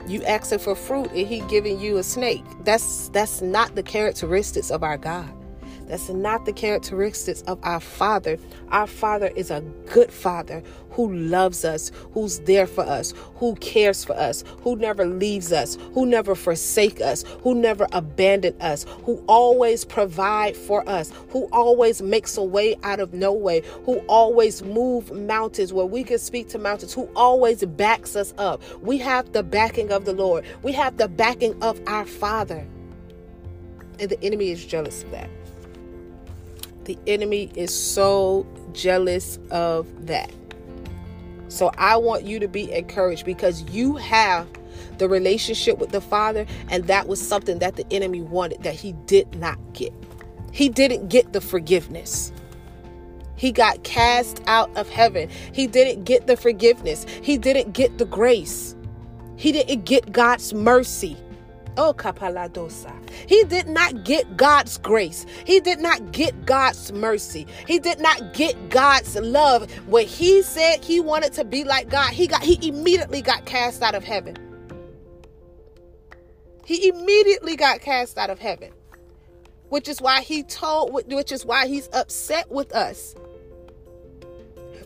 You 0.07 0.23
asking 0.25 0.59
for 0.59 0.75
fruit 0.75 1.09
and 1.11 1.27
he 1.27 1.39
giving 1.41 1.79
you 1.79 1.97
a 1.97 2.03
snake. 2.03 2.43
That's 2.63 3.09
that's 3.09 3.41
not 3.41 3.75
the 3.75 3.83
characteristics 3.83 4.69
of 4.69 4.83
our 4.83 4.97
God. 4.97 5.31
That's 5.87 6.09
not 6.09 6.45
the 6.45 6.53
characteristics 6.53 7.41
of 7.43 7.59
our 7.63 7.79
Father. 7.79 8.37
Our 8.69 8.87
Father 8.87 9.31
is 9.35 9.51
a 9.51 9.61
good 9.85 10.11
Father 10.11 10.63
who 10.91 11.13
loves 11.13 11.65
us, 11.65 11.91
who's 12.13 12.39
there 12.41 12.67
for 12.67 12.83
us, 12.83 13.13
who 13.35 13.55
cares 13.55 14.03
for 14.03 14.13
us, 14.13 14.43
who 14.61 14.75
never 14.75 15.05
leaves 15.05 15.51
us, 15.51 15.77
who 15.93 16.05
never 16.05 16.35
forsake 16.35 17.01
us, 17.01 17.23
who 17.41 17.55
never 17.55 17.87
abandon 17.91 18.59
us, 18.61 18.85
who 19.03 19.23
always 19.27 19.83
provide 19.85 20.55
for 20.55 20.87
us, 20.87 21.11
who 21.29 21.49
always 21.51 22.01
makes 22.01 22.37
a 22.37 22.43
way 22.43 22.75
out 22.83 22.99
of 22.99 23.13
no 23.13 23.33
way, 23.33 23.61
who 23.85 23.97
always 24.07 24.63
move 24.63 25.11
mountains 25.11 25.73
where 25.73 25.85
we 25.85 26.03
can 26.03 26.19
speak 26.19 26.47
to 26.49 26.59
mountains, 26.59 26.93
who 26.93 27.09
always 27.15 27.65
backs 27.65 28.15
us 28.15 28.33
up. 28.37 28.61
We 28.81 28.99
have 28.99 29.31
the 29.33 29.43
backing 29.43 29.91
of 29.91 30.05
the 30.05 30.13
Lord. 30.13 30.45
We 30.61 30.71
have 30.73 30.97
the 30.97 31.07
backing 31.07 31.61
of 31.63 31.81
our 31.87 32.05
Father. 32.05 32.65
And 33.99 34.09
the 34.09 34.23
enemy 34.23 34.51
is 34.51 34.65
jealous 34.65 35.03
of 35.03 35.11
that. 35.11 35.29
The 36.85 36.97
enemy 37.07 37.51
is 37.55 37.73
so 37.73 38.45
jealous 38.73 39.39
of 39.51 39.87
that. 40.07 40.31
So 41.47 41.71
I 41.77 41.97
want 41.97 42.23
you 42.23 42.39
to 42.39 42.47
be 42.47 42.71
encouraged 42.71 43.25
because 43.25 43.61
you 43.69 43.95
have 43.97 44.47
the 44.97 45.07
relationship 45.07 45.77
with 45.77 45.91
the 45.91 46.01
Father, 46.01 46.45
and 46.69 46.85
that 46.87 47.07
was 47.07 47.25
something 47.25 47.59
that 47.59 47.75
the 47.75 47.85
enemy 47.91 48.21
wanted 48.21 48.63
that 48.63 48.75
he 48.75 48.93
did 49.05 49.35
not 49.35 49.57
get. 49.73 49.93
He 50.51 50.69
didn't 50.69 51.09
get 51.09 51.33
the 51.33 51.41
forgiveness. 51.41 52.31
He 53.35 53.51
got 53.51 53.83
cast 53.83 54.41
out 54.47 54.75
of 54.77 54.89
heaven. 54.89 55.29
He 55.51 55.67
didn't 55.67 56.03
get 56.05 56.27
the 56.27 56.37
forgiveness. 56.37 57.05
He 57.21 57.37
didn't 57.37 57.73
get 57.73 57.97
the 57.97 58.05
grace. 58.05 58.75
He 59.35 59.51
didn't 59.51 59.85
get 59.85 60.11
God's 60.11 60.53
mercy. 60.53 61.17
Oh, 61.75 61.93
kapaladosa. 61.93 62.93
He 63.27 63.43
did 63.45 63.67
not 63.67 64.03
get 64.03 64.37
God's 64.37 64.77
grace. 64.77 65.25
He 65.45 65.59
did 65.59 65.79
not 65.79 66.11
get 66.11 66.45
God's 66.45 66.91
mercy. 66.91 67.47
He 67.67 67.79
did 67.79 67.99
not 67.99 68.33
get 68.33 68.69
God's 68.69 69.15
love. 69.15 69.71
When 69.87 70.05
he 70.05 70.43
said 70.43 70.83
he 70.83 70.99
wanted 70.99 71.33
to 71.33 71.45
be 71.45 71.63
like 71.63 71.89
God, 71.89 72.13
he 72.13 72.27
got 72.27 72.43
he 72.43 72.67
immediately 72.67 73.21
got 73.21 73.45
cast 73.45 73.81
out 73.81 73.95
of 73.95 74.03
heaven. 74.03 74.37
He 76.65 76.89
immediately 76.89 77.55
got 77.55 77.81
cast 77.81 78.17
out 78.17 78.29
of 78.29 78.39
heaven. 78.39 78.71
Which 79.69 79.87
is 79.87 79.99
why 79.99 80.21
he 80.21 80.43
told 80.43 80.93
which 80.93 81.31
is 81.31 81.45
why 81.45 81.65
he's 81.65 81.89
upset 81.91 82.51
with 82.51 82.71
us 82.73 83.15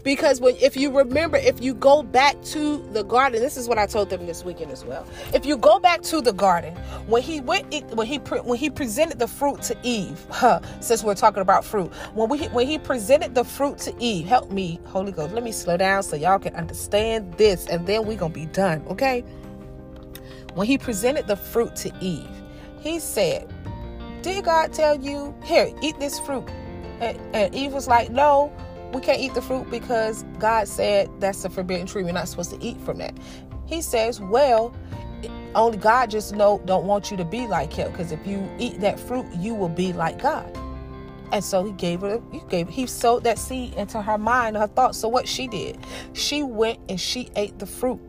because 0.08 0.40
when 0.40 0.56
if 0.62 0.78
you 0.78 0.90
remember 0.90 1.36
if 1.36 1.62
you 1.62 1.74
go 1.74 2.02
back 2.02 2.42
to 2.42 2.78
the 2.94 3.04
garden 3.04 3.42
this 3.42 3.58
is 3.58 3.68
what 3.68 3.78
i 3.78 3.86
told 3.86 4.10
them 4.10 4.26
this 4.26 4.46
weekend 4.46 4.72
as 4.72 4.86
well. 4.86 5.06
If 5.34 5.46
you 5.46 5.58
go 5.58 5.80
back 5.80 6.02
to 6.04 6.22
the 6.22 6.32
garden 6.32 6.74
when 7.08 7.22
he 7.22 7.42
went 7.42 7.74
when 7.94 8.08
he 8.08 8.16
when 8.20 8.58
he 8.58 8.70
presented 8.70 9.20
the 9.20 9.28
fruit 9.28 9.62
to 9.64 9.76
eve 9.84 10.26
huh, 10.32 10.62
since 10.80 11.04
we're 11.04 11.14
talking 11.14 11.42
about 11.42 11.66
fruit 11.66 11.94
when 12.14 12.30
we 12.30 12.46
when 12.48 12.66
he 12.66 12.80
presented 12.80 13.36
the 13.36 13.44
fruit 13.44 13.80
to 13.80 13.94
eve 14.00 14.26
help 14.26 14.50
me 14.50 14.80
holy 14.86 15.12
ghost 15.12 15.34
let 15.34 15.44
me 15.44 15.52
slow 15.52 15.76
down 15.76 16.02
so 16.02 16.16
y'all 16.16 16.40
can 16.40 16.56
understand 16.56 17.34
this 17.34 17.68
and 17.68 17.86
then 17.86 18.06
we're 18.06 18.18
gonna 18.18 18.34
be 18.34 18.46
done 18.46 18.82
okay? 18.88 19.26
When 20.54 20.68
he 20.68 20.78
presented 20.78 21.28
the 21.28 21.36
fruit 21.36 21.76
to 21.84 21.92
eve 22.00 22.30
he 22.80 23.00
said 23.00 23.54
did 24.22 24.46
god 24.46 24.72
tell 24.72 24.96
you 24.96 25.36
here 25.44 25.70
eat 25.82 26.00
this 26.00 26.18
fruit? 26.22 26.48
And, 27.02 27.20
and 27.36 27.54
eve 27.54 27.74
was 27.74 27.90
like 27.90 28.10
no 28.10 28.54
we 28.94 29.02
can't 29.02 29.20
eat 29.20 29.34
the 29.34 29.42
fruit 29.42 29.70
because 29.70 30.24
God 30.40 30.68
said 30.68 31.10
that's 31.20 31.44
a 31.46 31.50
forbidden 31.50 31.88
tree. 31.88 32.04
We're 32.04 32.12
not 32.12 32.28
supposed 32.28 32.52
to 32.52 32.64
eat 32.64 32.80
from 32.82 32.98
that. 33.00 33.18
He 33.66 33.82
says, 33.82 34.20
well, 34.20 34.76
only 35.56 35.78
God 35.78 36.10
just 36.10 36.36
know 36.36 36.62
don't 36.66 36.86
want 36.86 37.12
you 37.12 37.18
to 37.18 37.26
be 37.26 37.48
like 37.48 37.74
him 37.74 37.92
because 37.92 38.12
if 38.12 38.26
you 38.26 38.50
eat 38.60 38.80
that 38.82 39.00
fruit, 39.00 39.26
you 39.36 39.56
will 39.56 39.70
be 39.70 39.94
like 39.94 40.22
God. 40.22 40.58
And 41.32 41.44
so 41.44 41.66
he 41.66 41.74
gave 41.74 42.02
her, 42.02 42.22
he 42.32 42.42
gave, 42.48 42.70
he 42.70 42.86
sowed 42.86 43.24
that 43.26 43.38
seed 43.38 43.74
into 43.74 44.02
her 44.02 44.18
mind, 44.18 44.56
her 44.56 44.68
thoughts. 44.68 44.98
So 44.98 45.10
what 45.10 45.28
she 45.28 45.48
did, 45.48 45.78
she 46.14 46.44
went 46.44 46.80
and 46.88 47.00
she 47.00 47.30
ate 47.36 47.60
the 47.60 47.66
fruit. 47.66 48.00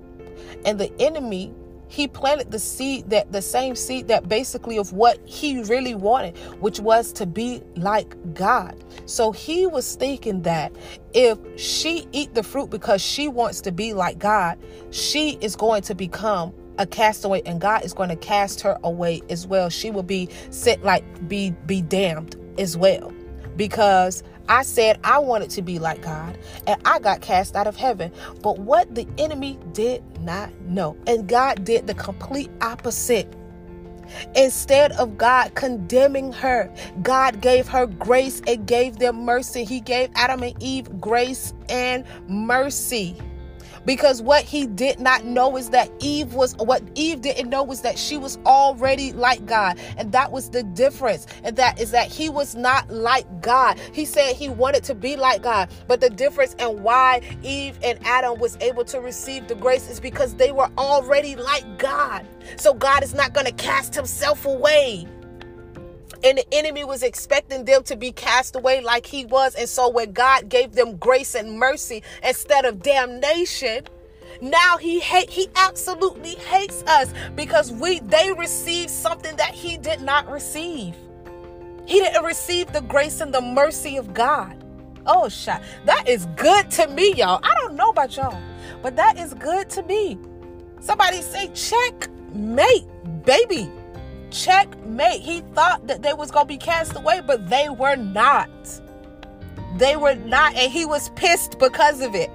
And 0.65 0.79
the 0.79 0.93
enemy 1.01 1.53
he 1.89 2.07
planted 2.07 2.51
the 2.51 2.59
seed 2.59 3.09
that 3.11 3.33
the 3.33 3.43
same 3.43 3.75
seed 3.75 4.09
that 4.09 4.29
basically 4.29 4.79
of 4.79 4.93
what 4.93 5.19
he 5.27 5.63
really 5.65 5.95
wanted 5.95 6.37
which 6.61 6.81
was 6.81 7.13
to 7.13 7.27
be 7.27 7.63
like 7.77 8.17
god. 8.35 8.77
So 9.07 9.33
he 9.33 9.67
was 9.67 9.97
thinking 9.97 10.43
that 10.43 10.73
if 11.15 11.39
she 11.59 12.07
eat 12.13 12.35
the 12.35 12.43
fruit 12.43 12.71
because 12.71 13.03
she 13.03 13.29
wants 13.29 13.61
to 13.63 13.73
be 13.73 13.95
like 13.95 14.19
god 14.19 14.59
she 14.91 15.39
is 15.41 15.57
going 15.57 15.83
to 15.83 15.95
become 15.95 16.53
a 16.79 16.87
castaway 16.87 17.43
and 17.45 17.61
god 17.61 17.85
is 17.85 17.93
going 17.93 18.09
to 18.09 18.17
cast 18.17 18.61
her 18.61 18.79
away 18.85 19.21
as 19.29 19.47
well. 19.47 19.69
She 19.69 19.91
will 19.91 20.03
be 20.03 20.29
set 20.51 20.83
like 20.85 21.29
be 21.29 21.51
be 21.67 21.83
damned 21.83 22.37
as 22.59 22.77
well. 22.77 23.13
Because 23.57 24.23
I 24.49 24.63
said 24.63 24.99
I 25.05 25.19
wanted 25.19 25.51
to 25.51 25.63
be 25.63 25.79
like 25.79 26.03
God 26.03 26.39
and 26.67 26.81
I 26.85 26.99
got 26.99 27.21
cast 27.21 27.57
out 27.57 27.67
of 27.67 27.77
heaven. 27.77 28.13
But 28.43 28.59
what 28.59 28.95
the 28.95 29.07
enemy 29.19 29.59
did 29.73 30.03
not 30.21 30.53
know, 30.63 30.97
and 31.07 31.29
God 31.29 31.65
did 31.65 31.87
the 31.87 31.95
complete 31.95 32.51
opposite. 32.61 33.33
Instead 34.35 34.93
of 34.93 35.19
God 35.19 35.55
condemning 35.55 36.33
her, 36.33 36.73
God 37.03 37.41
gave 37.41 37.69
her 37.69 37.87
grace 37.87 38.41
and 38.47 38.67
gave 38.67 38.99
them 38.99 39.25
mercy. 39.25 39.65
He 39.65 39.81
gave 39.81 40.11
Adam 40.15 40.43
and 40.43 40.61
Eve 40.63 41.01
grace 41.01 41.53
and 41.69 42.05
mercy. 42.27 43.17
Because 43.89 44.21
what 44.21 44.45
he 44.45 44.67
did 44.67 45.01
not 45.01 45.25
know 45.25 45.57
is 45.57 45.71
that 45.71 45.91
Eve 46.01 46.35
was, 46.35 46.55
what 46.57 46.83
Eve 46.95 47.23
didn't 47.23 47.49
know 47.49 47.63
was 47.63 47.81
that 47.81 47.99
she 47.99 48.19
was 48.19 48.37
already 48.45 49.13
like 49.15 49.47
God. 49.47 49.79
And 49.97 50.13
that 50.13 50.31
was 50.31 50.51
the 50.51 50.63
difference. 50.63 51.27
And 51.43 51.57
that 51.57 51.81
is 51.81 51.91
that 51.93 52.07
he 52.07 52.29
was 52.29 52.55
not 52.55 52.91
like 52.91 53.41
God. 53.41 53.81
He 53.95 54.05
said 54.05 54.37
he 54.37 54.51
wanted 54.51 54.85
to 54.85 54.95
be 54.95 55.17
like 55.17 55.41
God. 55.41 55.71
But 55.87 56.03
the 56.03 56.11
difference 56.11 56.55
and 56.59 56.83
why 56.83 57.23
Eve 57.43 57.79
and 57.83 57.99
Adam 58.05 58.39
was 58.39 58.59
able 58.61 58.85
to 58.85 59.01
receive 59.01 59.49
the 59.49 59.55
grace 59.55 59.89
is 59.89 60.01
because 60.01 60.35
they 60.35 60.53
were 60.53 60.69
already 60.77 61.35
like 61.35 61.79
God. 61.79 62.27
So 62.59 62.75
God 62.75 63.03
is 63.03 63.15
not 63.15 63.33
going 63.33 63.47
to 63.47 63.53
cast 63.53 63.95
himself 63.95 64.45
away. 64.45 65.09
And 66.25 66.39
the 66.39 66.47
enemy 66.53 66.85
was 66.85 67.03
expecting 67.03 67.65
them 67.65 67.83
to 67.85 67.97
be 67.97 68.13
cast 68.13 68.57
away 68.57 68.81
like 68.81 69.07
he 69.07 69.25
was. 69.25 69.55
And 69.55 69.69
so 69.69 69.89
when 69.89 70.13
God 70.13 70.49
gave 70.49 70.73
them 70.73 70.97
grace 70.97 71.35
and 71.35 71.59
mercy 71.59 72.03
instead 72.23 72.65
of 72.65 72.83
damnation, 72.83 73.85
now 74.41 74.77
he 74.77 75.01
hate 75.01 75.31
he 75.31 75.49
absolutely 75.57 76.35
hates 76.35 76.83
us 76.85 77.13
because 77.35 77.73
we 77.73 78.01
they 78.01 78.33
received 78.33 78.91
something 78.91 79.35
that 79.37 79.53
he 79.55 79.77
did 79.77 80.01
not 80.01 80.29
receive. 80.31 80.95
He 81.87 82.01
didn't 82.01 82.25
receive 82.25 82.73
the 82.73 82.83
grace 82.83 83.21
and 83.21 83.33
the 83.33 83.41
mercy 83.41 83.97
of 83.97 84.13
God. 84.13 84.63
Oh, 85.07 85.29
shot. 85.29 85.63
That 85.87 86.07
is 86.07 86.27
good 86.37 86.71
to 86.73 86.87
me, 86.89 87.15
y'all. 87.15 87.41
I 87.43 87.55
don't 87.63 87.75
know 87.75 87.91
about 87.91 88.15
y'all, 88.17 88.39
but 88.83 88.95
that 88.97 89.19
is 89.19 89.33
good 89.35 89.71
to 89.71 89.83
me. 89.85 90.19
Somebody 90.81 91.23
say 91.23 91.49
checkmate, 91.55 92.87
baby 93.25 93.71
checkmate. 94.31 95.21
He 95.21 95.41
thought 95.55 95.87
that 95.87 96.03
they 96.03 96.13
was 96.13 96.31
gonna 96.31 96.47
be 96.47 96.57
cast 96.57 96.97
away, 96.97 97.21
but 97.27 97.49
they 97.49 97.69
were 97.69 97.97
not. 97.97 98.49
They 99.77 99.97
were 99.97 100.15
not, 100.15 100.55
and 100.55 100.73
he 100.73 100.87
was 100.87 101.11
pissed 101.11 101.59
because 101.59 102.01
of 102.01 102.15
it. 102.15 102.31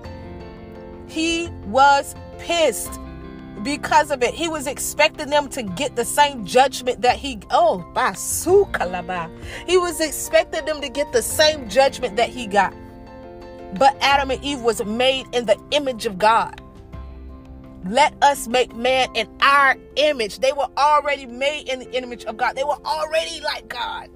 He 1.08 1.50
was 1.66 2.16
pissed 2.40 3.00
because 3.64 4.12
of 4.12 4.24
it. 4.24 4.34
He 4.34 4.48
was 4.48 4.68
expecting 4.68 5.30
them 5.30 5.48
to 5.50 5.64
get 5.64 5.96
the 5.96 6.06
same 6.06 6.46
judgment 6.46 7.02
that 7.02 7.18
he 7.18 7.40
oh 7.52 7.86
basukalaba. 7.96 9.30
He 9.68 9.78
was 9.78 10.02
expecting 10.02 10.66
them 10.66 10.82
to 10.82 10.90
get 10.90 11.12
the 11.12 11.22
same 11.22 11.70
judgment 11.70 12.16
that 12.18 12.30
he 12.30 12.48
got. 12.48 12.74
But 13.78 13.96
Adam 14.02 14.32
and 14.32 14.44
Eve 14.44 14.62
was 14.62 14.84
made 14.86 15.26
in 15.34 15.46
the 15.46 15.58
image 15.72 16.06
of 16.06 16.18
God. 16.18 16.62
Let 17.86 18.14
us 18.22 18.48
make 18.48 18.76
man 18.76 19.10
in 19.14 19.28
our 19.42 19.76
image. 19.98 20.40
They 20.40 20.54
were 20.54 20.70
already 20.78 21.26
made 21.26 21.68
in 21.68 21.80
the 21.80 21.92
image 21.98 22.24
of 22.26 22.38
God. 22.38 22.56
They 22.56 22.64
were 22.64 22.80
already 22.86 23.42
like 23.42 23.68
God. 23.68 24.10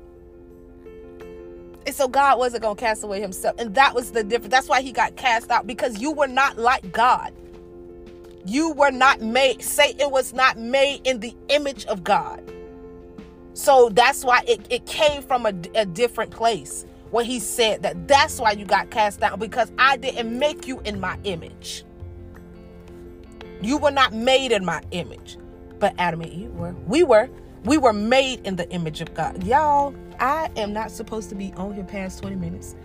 And 1.86 1.96
so 1.96 2.08
God 2.08 2.38
wasn't 2.38 2.64
going 2.64 2.76
to 2.76 2.80
cast 2.80 3.04
away 3.04 3.22
himself. 3.22 3.56
And 3.60 3.76
that 3.76 3.94
was 3.94 4.12
the 4.12 4.24
difference. 4.24 4.52
That's 4.52 4.70
why 4.70 4.82
he 4.82 4.92
got 4.92 5.16
cast 5.16 5.52
out 5.52 5.68
because 5.68 6.02
you 6.02 6.12
were 6.12 6.28
not 6.28 6.58
like 6.58 6.92
God. 6.92 7.34
You 8.46 8.72
were 8.72 8.92
not 8.92 9.22
made, 9.22 9.62
Satan 9.62 10.12
was 10.12 10.34
not 10.34 10.58
made 10.58 11.06
in 11.06 11.20
the 11.20 11.36
image 11.50 11.86
of 11.86 12.04
God. 12.04 12.42
So 13.54 13.90
that's 13.90 14.24
why 14.24 14.44
it, 14.48 14.66
it 14.70 14.86
came 14.86 15.22
from 15.22 15.46
a, 15.46 15.54
a 15.76 15.86
different 15.86 16.32
place 16.32 16.86
when 17.12 17.26
he 17.26 17.40
said 17.40 17.84
that. 17.84 18.08
That's 18.08 18.40
why 18.40 18.52
you 18.52 18.66
got 18.66 18.90
cast 18.90 19.22
out 19.24 19.40
because 19.40 19.72
I 19.78 19.98
didn't 19.98 20.38
make 20.38 20.68
you 20.68 20.80
in 20.82 21.00
my 21.00 21.18
image. 21.26 21.84
You 23.62 23.78
were 23.78 23.92
not 23.92 24.14
made 24.14 24.52
in 24.52 24.64
my 24.64 24.82
image, 24.92 25.38
but 25.80 25.94
Adam 25.98 26.22
and 26.22 26.32
Eve 26.32 26.52
were. 26.52 26.74
We 26.86 27.04
were. 27.04 27.30
We 27.64 27.78
were 27.78 27.94
made 27.94 28.46
in 28.46 28.56
the 28.56 28.70
image 28.70 29.02
of 29.02 29.14
God. 29.14 29.44
Y'all, 29.44 29.94
I 30.20 30.50
am 30.56 30.74
not 30.74 30.92
supposed 30.92 31.30
to 31.30 31.36
be 31.36 31.54
on 31.58 31.74
here 31.74 31.84
past 31.84 32.22
20 32.22 32.36
minutes. 32.36 32.76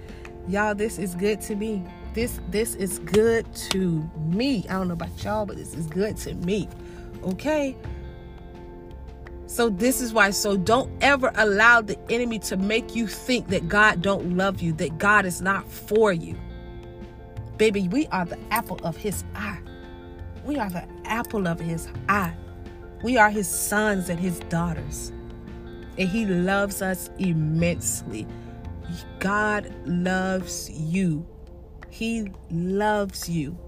Y'all, 0.48 0.74
this 0.74 0.98
is 0.98 1.14
good 1.14 1.40
to 1.42 1.54
me. 1.54 1.84
This 2.14 2.40
this 2.50 2.74
is 2.74 2.98
good 3.00 3.52
to 3.70 4.10
me. 4.26 4.66
I 4.68 4.74
don't 4.74 4.88
know 4.88 4.94
about 4.94 5.22
y'all, 5.22 5.46
but 5.46 5.56
this 5.56 5.74
is 5.74 5.86
good 5.86 6.16
to 6.18 6.34
me. 6.34 6.68
Okay? 7.22 7.76
So 9.46 9.68
this 9.68 10.00
is 10.00 10.12
why 10.12 10.30
so 10.30 10.56
don't 10.56 10.90
ever 11.02 11.30
allow 11.34 11.82
the 11.82 11.98
enemy 12.10 12.38
to 12.40 12.56
make 12.56 12.96
you 12.96 13.06
think 13.06 13.48
that 13.48 13.68
God 13.68 14.02
don't 14.02 14.36
love 14.36 14.62
you, 14.62 14.72
that 14.74 14.98
God 14.98 15.26
is 15.26 15.42
not 15.42 15.70
for 15.70 16.12
you. 16.12 16.36
Baby, 17.58 17.86
we 17.88 18.06
are 18.08 18.24
the 18.24 18.38
apple 18.50 18.80
of 18.82 18.96
his 18.96 19.24
eye. 19.34 19.60
We 20.44 20.58
are 20.58 20.70
the 20.70 20.86
apple 21.04 21.46
of 21.48 21.60
his 21.60 21.88
eye. 22.08 22.34
We 23.02 23.16
are 23.16 23.30
his 23.30 23.48
sons 23.48 24.08
and 24.08 24.18
his 24.20 24.40
daughters. 24.40 25.12
And 25.98 26.08
he 26.08 26.26
loves 26.26 26.82
us 26.82 27.10
immensely. 27.18 28.26
God 29.18 29.72
loves 29.86 30.70
you. 30.70 31.26
He 31.90 32.30
loves 32.50 33.28
you. 33.28 33.58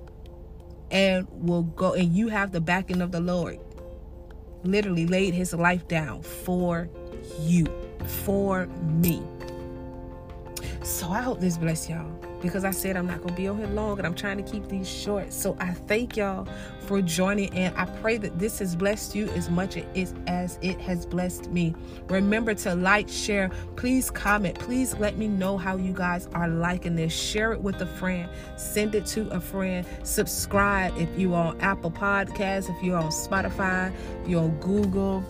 And 0.90 1.26
will 1.30 1.64
go, 1.64 1.94
and 1.94 2.14
you 2.14 2.28
have 2.28 2.52
the 2.52 2.60
backing 2.60 3.02
of 3.02 3.12
the 3.12 3.20
Lord. 3.20 3.58
Literally 4.64 5.06
laid 5.06 5.34
his 5.34 5.52
life 5.54 5.88
down 5.88 6.22
for 6.22 6.88
you. 7.40 7.66
for 8.06 8.66
me. 8.66 9.22
So 10.82 11.08
I 11.08 11.22
hope 11.22 11.40
this 11.40 11.58
bless 11.58 11.88
y'all 11.88 12.12
because 12.44 12.62
I 12.62 12.72
said 12.72 12.94
I'm 12.94 13.07
not 13.07 13.22
going 13.22 13.30
to 13.30 13.35
be 13.35 13.48
on 13.48 13.57
here 13.57 13.66
long 13.68 13.96
and 13.96 14.07
I'm 14.07 14.14
trying 14.14 14.37
to 14.37 14.42
keep 14.42 14.68
these 14.68 14.87
short. 14.87 15.33
So 15.33 15.57
I 15.61 15.72
thank 15.72 16.14
y'all 16.14 16.46
for 16.80 17.00
joining 17.00 17.50
and 17.54 17.74
I 17.74 17.87
pray 17.87 18.18
that 18.18 18.38
this 18.38 18.59
has 18.59 18.76
blessed 18.76 19.14
you 19.14 19.30
as 19.30 19.48
much 19.48 19.78
as 19.78 20.59
it 20.61 20.78
has 20.83 21.07
blessed 21.07 21.50
me. 21.50 21.74
Remember 22.11 22.52
to 22.57 22.74
like, 22.74 23.09
share, 23.09 23.50
please 23.76 24.11
comment, 24.11 24.59
please 24.59 24.94
let 24.98 25.16
me 25.16 25.26
know 25.26 25.57
how 25.57 25.78
you 25.78 25.94
guys 25.94 26.28
are 26.35 26.46
liking 26.46 26.96
this. 26.96 27.14
Share 27.14 27.54
it 27.54 27.62
with 27.62 27.80
a 27.80 27.87
friend, 27.87 28.28
send 28.57 28.94
it 28.94 29.07
to 29.07 29.26
a 29.30 29.40
friend, 29.40 29.87
subscribe 30.02 30.92
if 30.98 31.09
you're 31.18 31.35
on 31.35 31.59
Apple 31.62 31.90
Podcasts, 31.90 32.68
if 32.68 32.83
you're 32.83 32.98
on 32.98 33.11
Spotify, 33.11 33.90
you're 34.26 34.42
on 34.42 34.61
Google 34.61 35.24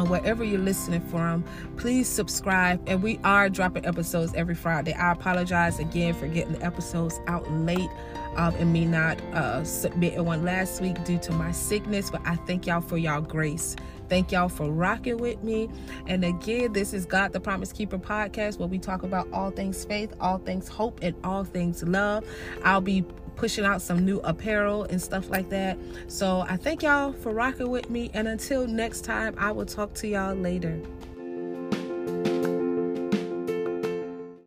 wherever 0.00 0.44
you're 0.44 0.60
listening 0.60 1.00
from. 1.00 1.44
Please 1.76 2.08
subscribe. 2.08 2.82
And 2.86 3.02
we 3.02 3.18
are 3.24 3.48
dropping 3.48 3.86
episodes 3.86 4.32
every 4.34 4.54
Friday. 4.54 4.92
I 4.94 5.12
apologize 5.12 5.78
again 5.78 6.14
for 6.14 6.26
getting 6.26 6.52
the 6.52 6.62
episodes 6.62 7.20
out 7.26 7.50
late. 7.50 7.90
Um, 8.36 8.54
and 8.54 8.72
me 8.72 8.86
not 8.86 9.20
uh, 9.34 9.62
submitting 9.62 10.24
one 10.24 10.42
last 10.42 10.80
week 10.80 11.04
due 11.04 11.18
to 11.18 11.32
my 11.32 11.52
sickness, 11.52 12.10
but 12.10 12.22
I 12.24 12.36
thank 12.36 12.66
y'all 12.66 12.80
for 12.80 12.96
y'all 12.96 13.20
grace. 13.20 13.76
Thank 14.08 14.32
y'all 14.32 14.48
for 14.48 14.70
rocking 14.70 15.18
with 15.18 15.42
me. 15.42 15.70
And 16.06 16.24
again, 16.24 16.72
this 16.72 16.92
is 16.92 17.06
God 17.06 17.32
the 17.32 17.40
Promise 17.40 17.72
Keeper 17.72 17.98
podcast 17.98 18.58
where 18.58 18.68
we 18.68 18.78
talk 18.78 19.02
about 19.02 19.26
all 19.32 19.50
things 19.50 19.84
faith, 19.84 20.14
all 20.20 20.38
things 20.38 20.68
hope, 20.68 20.98
and 21.02 21.14
all 21.24 21.44
things 21.44 21.82
love. 21.82 22.24
I'll 22.62 22.80
be 22.80 23.04
pushing 23.36 23.64
out 23.64 23.82
some 23.82 24.04
new 24.04 24.18
apparel 24.20 24.84
and 24.84 25.00
stuff 25.00 25.30
like 25.30 25.48
that. 25.50 25.78
So 26.08 26.44
I 26.48 26.56
thank 26.56 26.82
y'all 26.82 27.12
for 27.12 27.32
rocking 27.32 27.70
with 27.70 27.90
me. 27.90 28.10
And 28.14 28.28
until 28.28 28.66
next 28.66 29.04
time, 29.04 29.34
I 29.38 29.52
will 29.52 29.66
talk 29.66 29.94
to 29.94 30.08
y'all 30.08 30.34
later. 30.34 30.80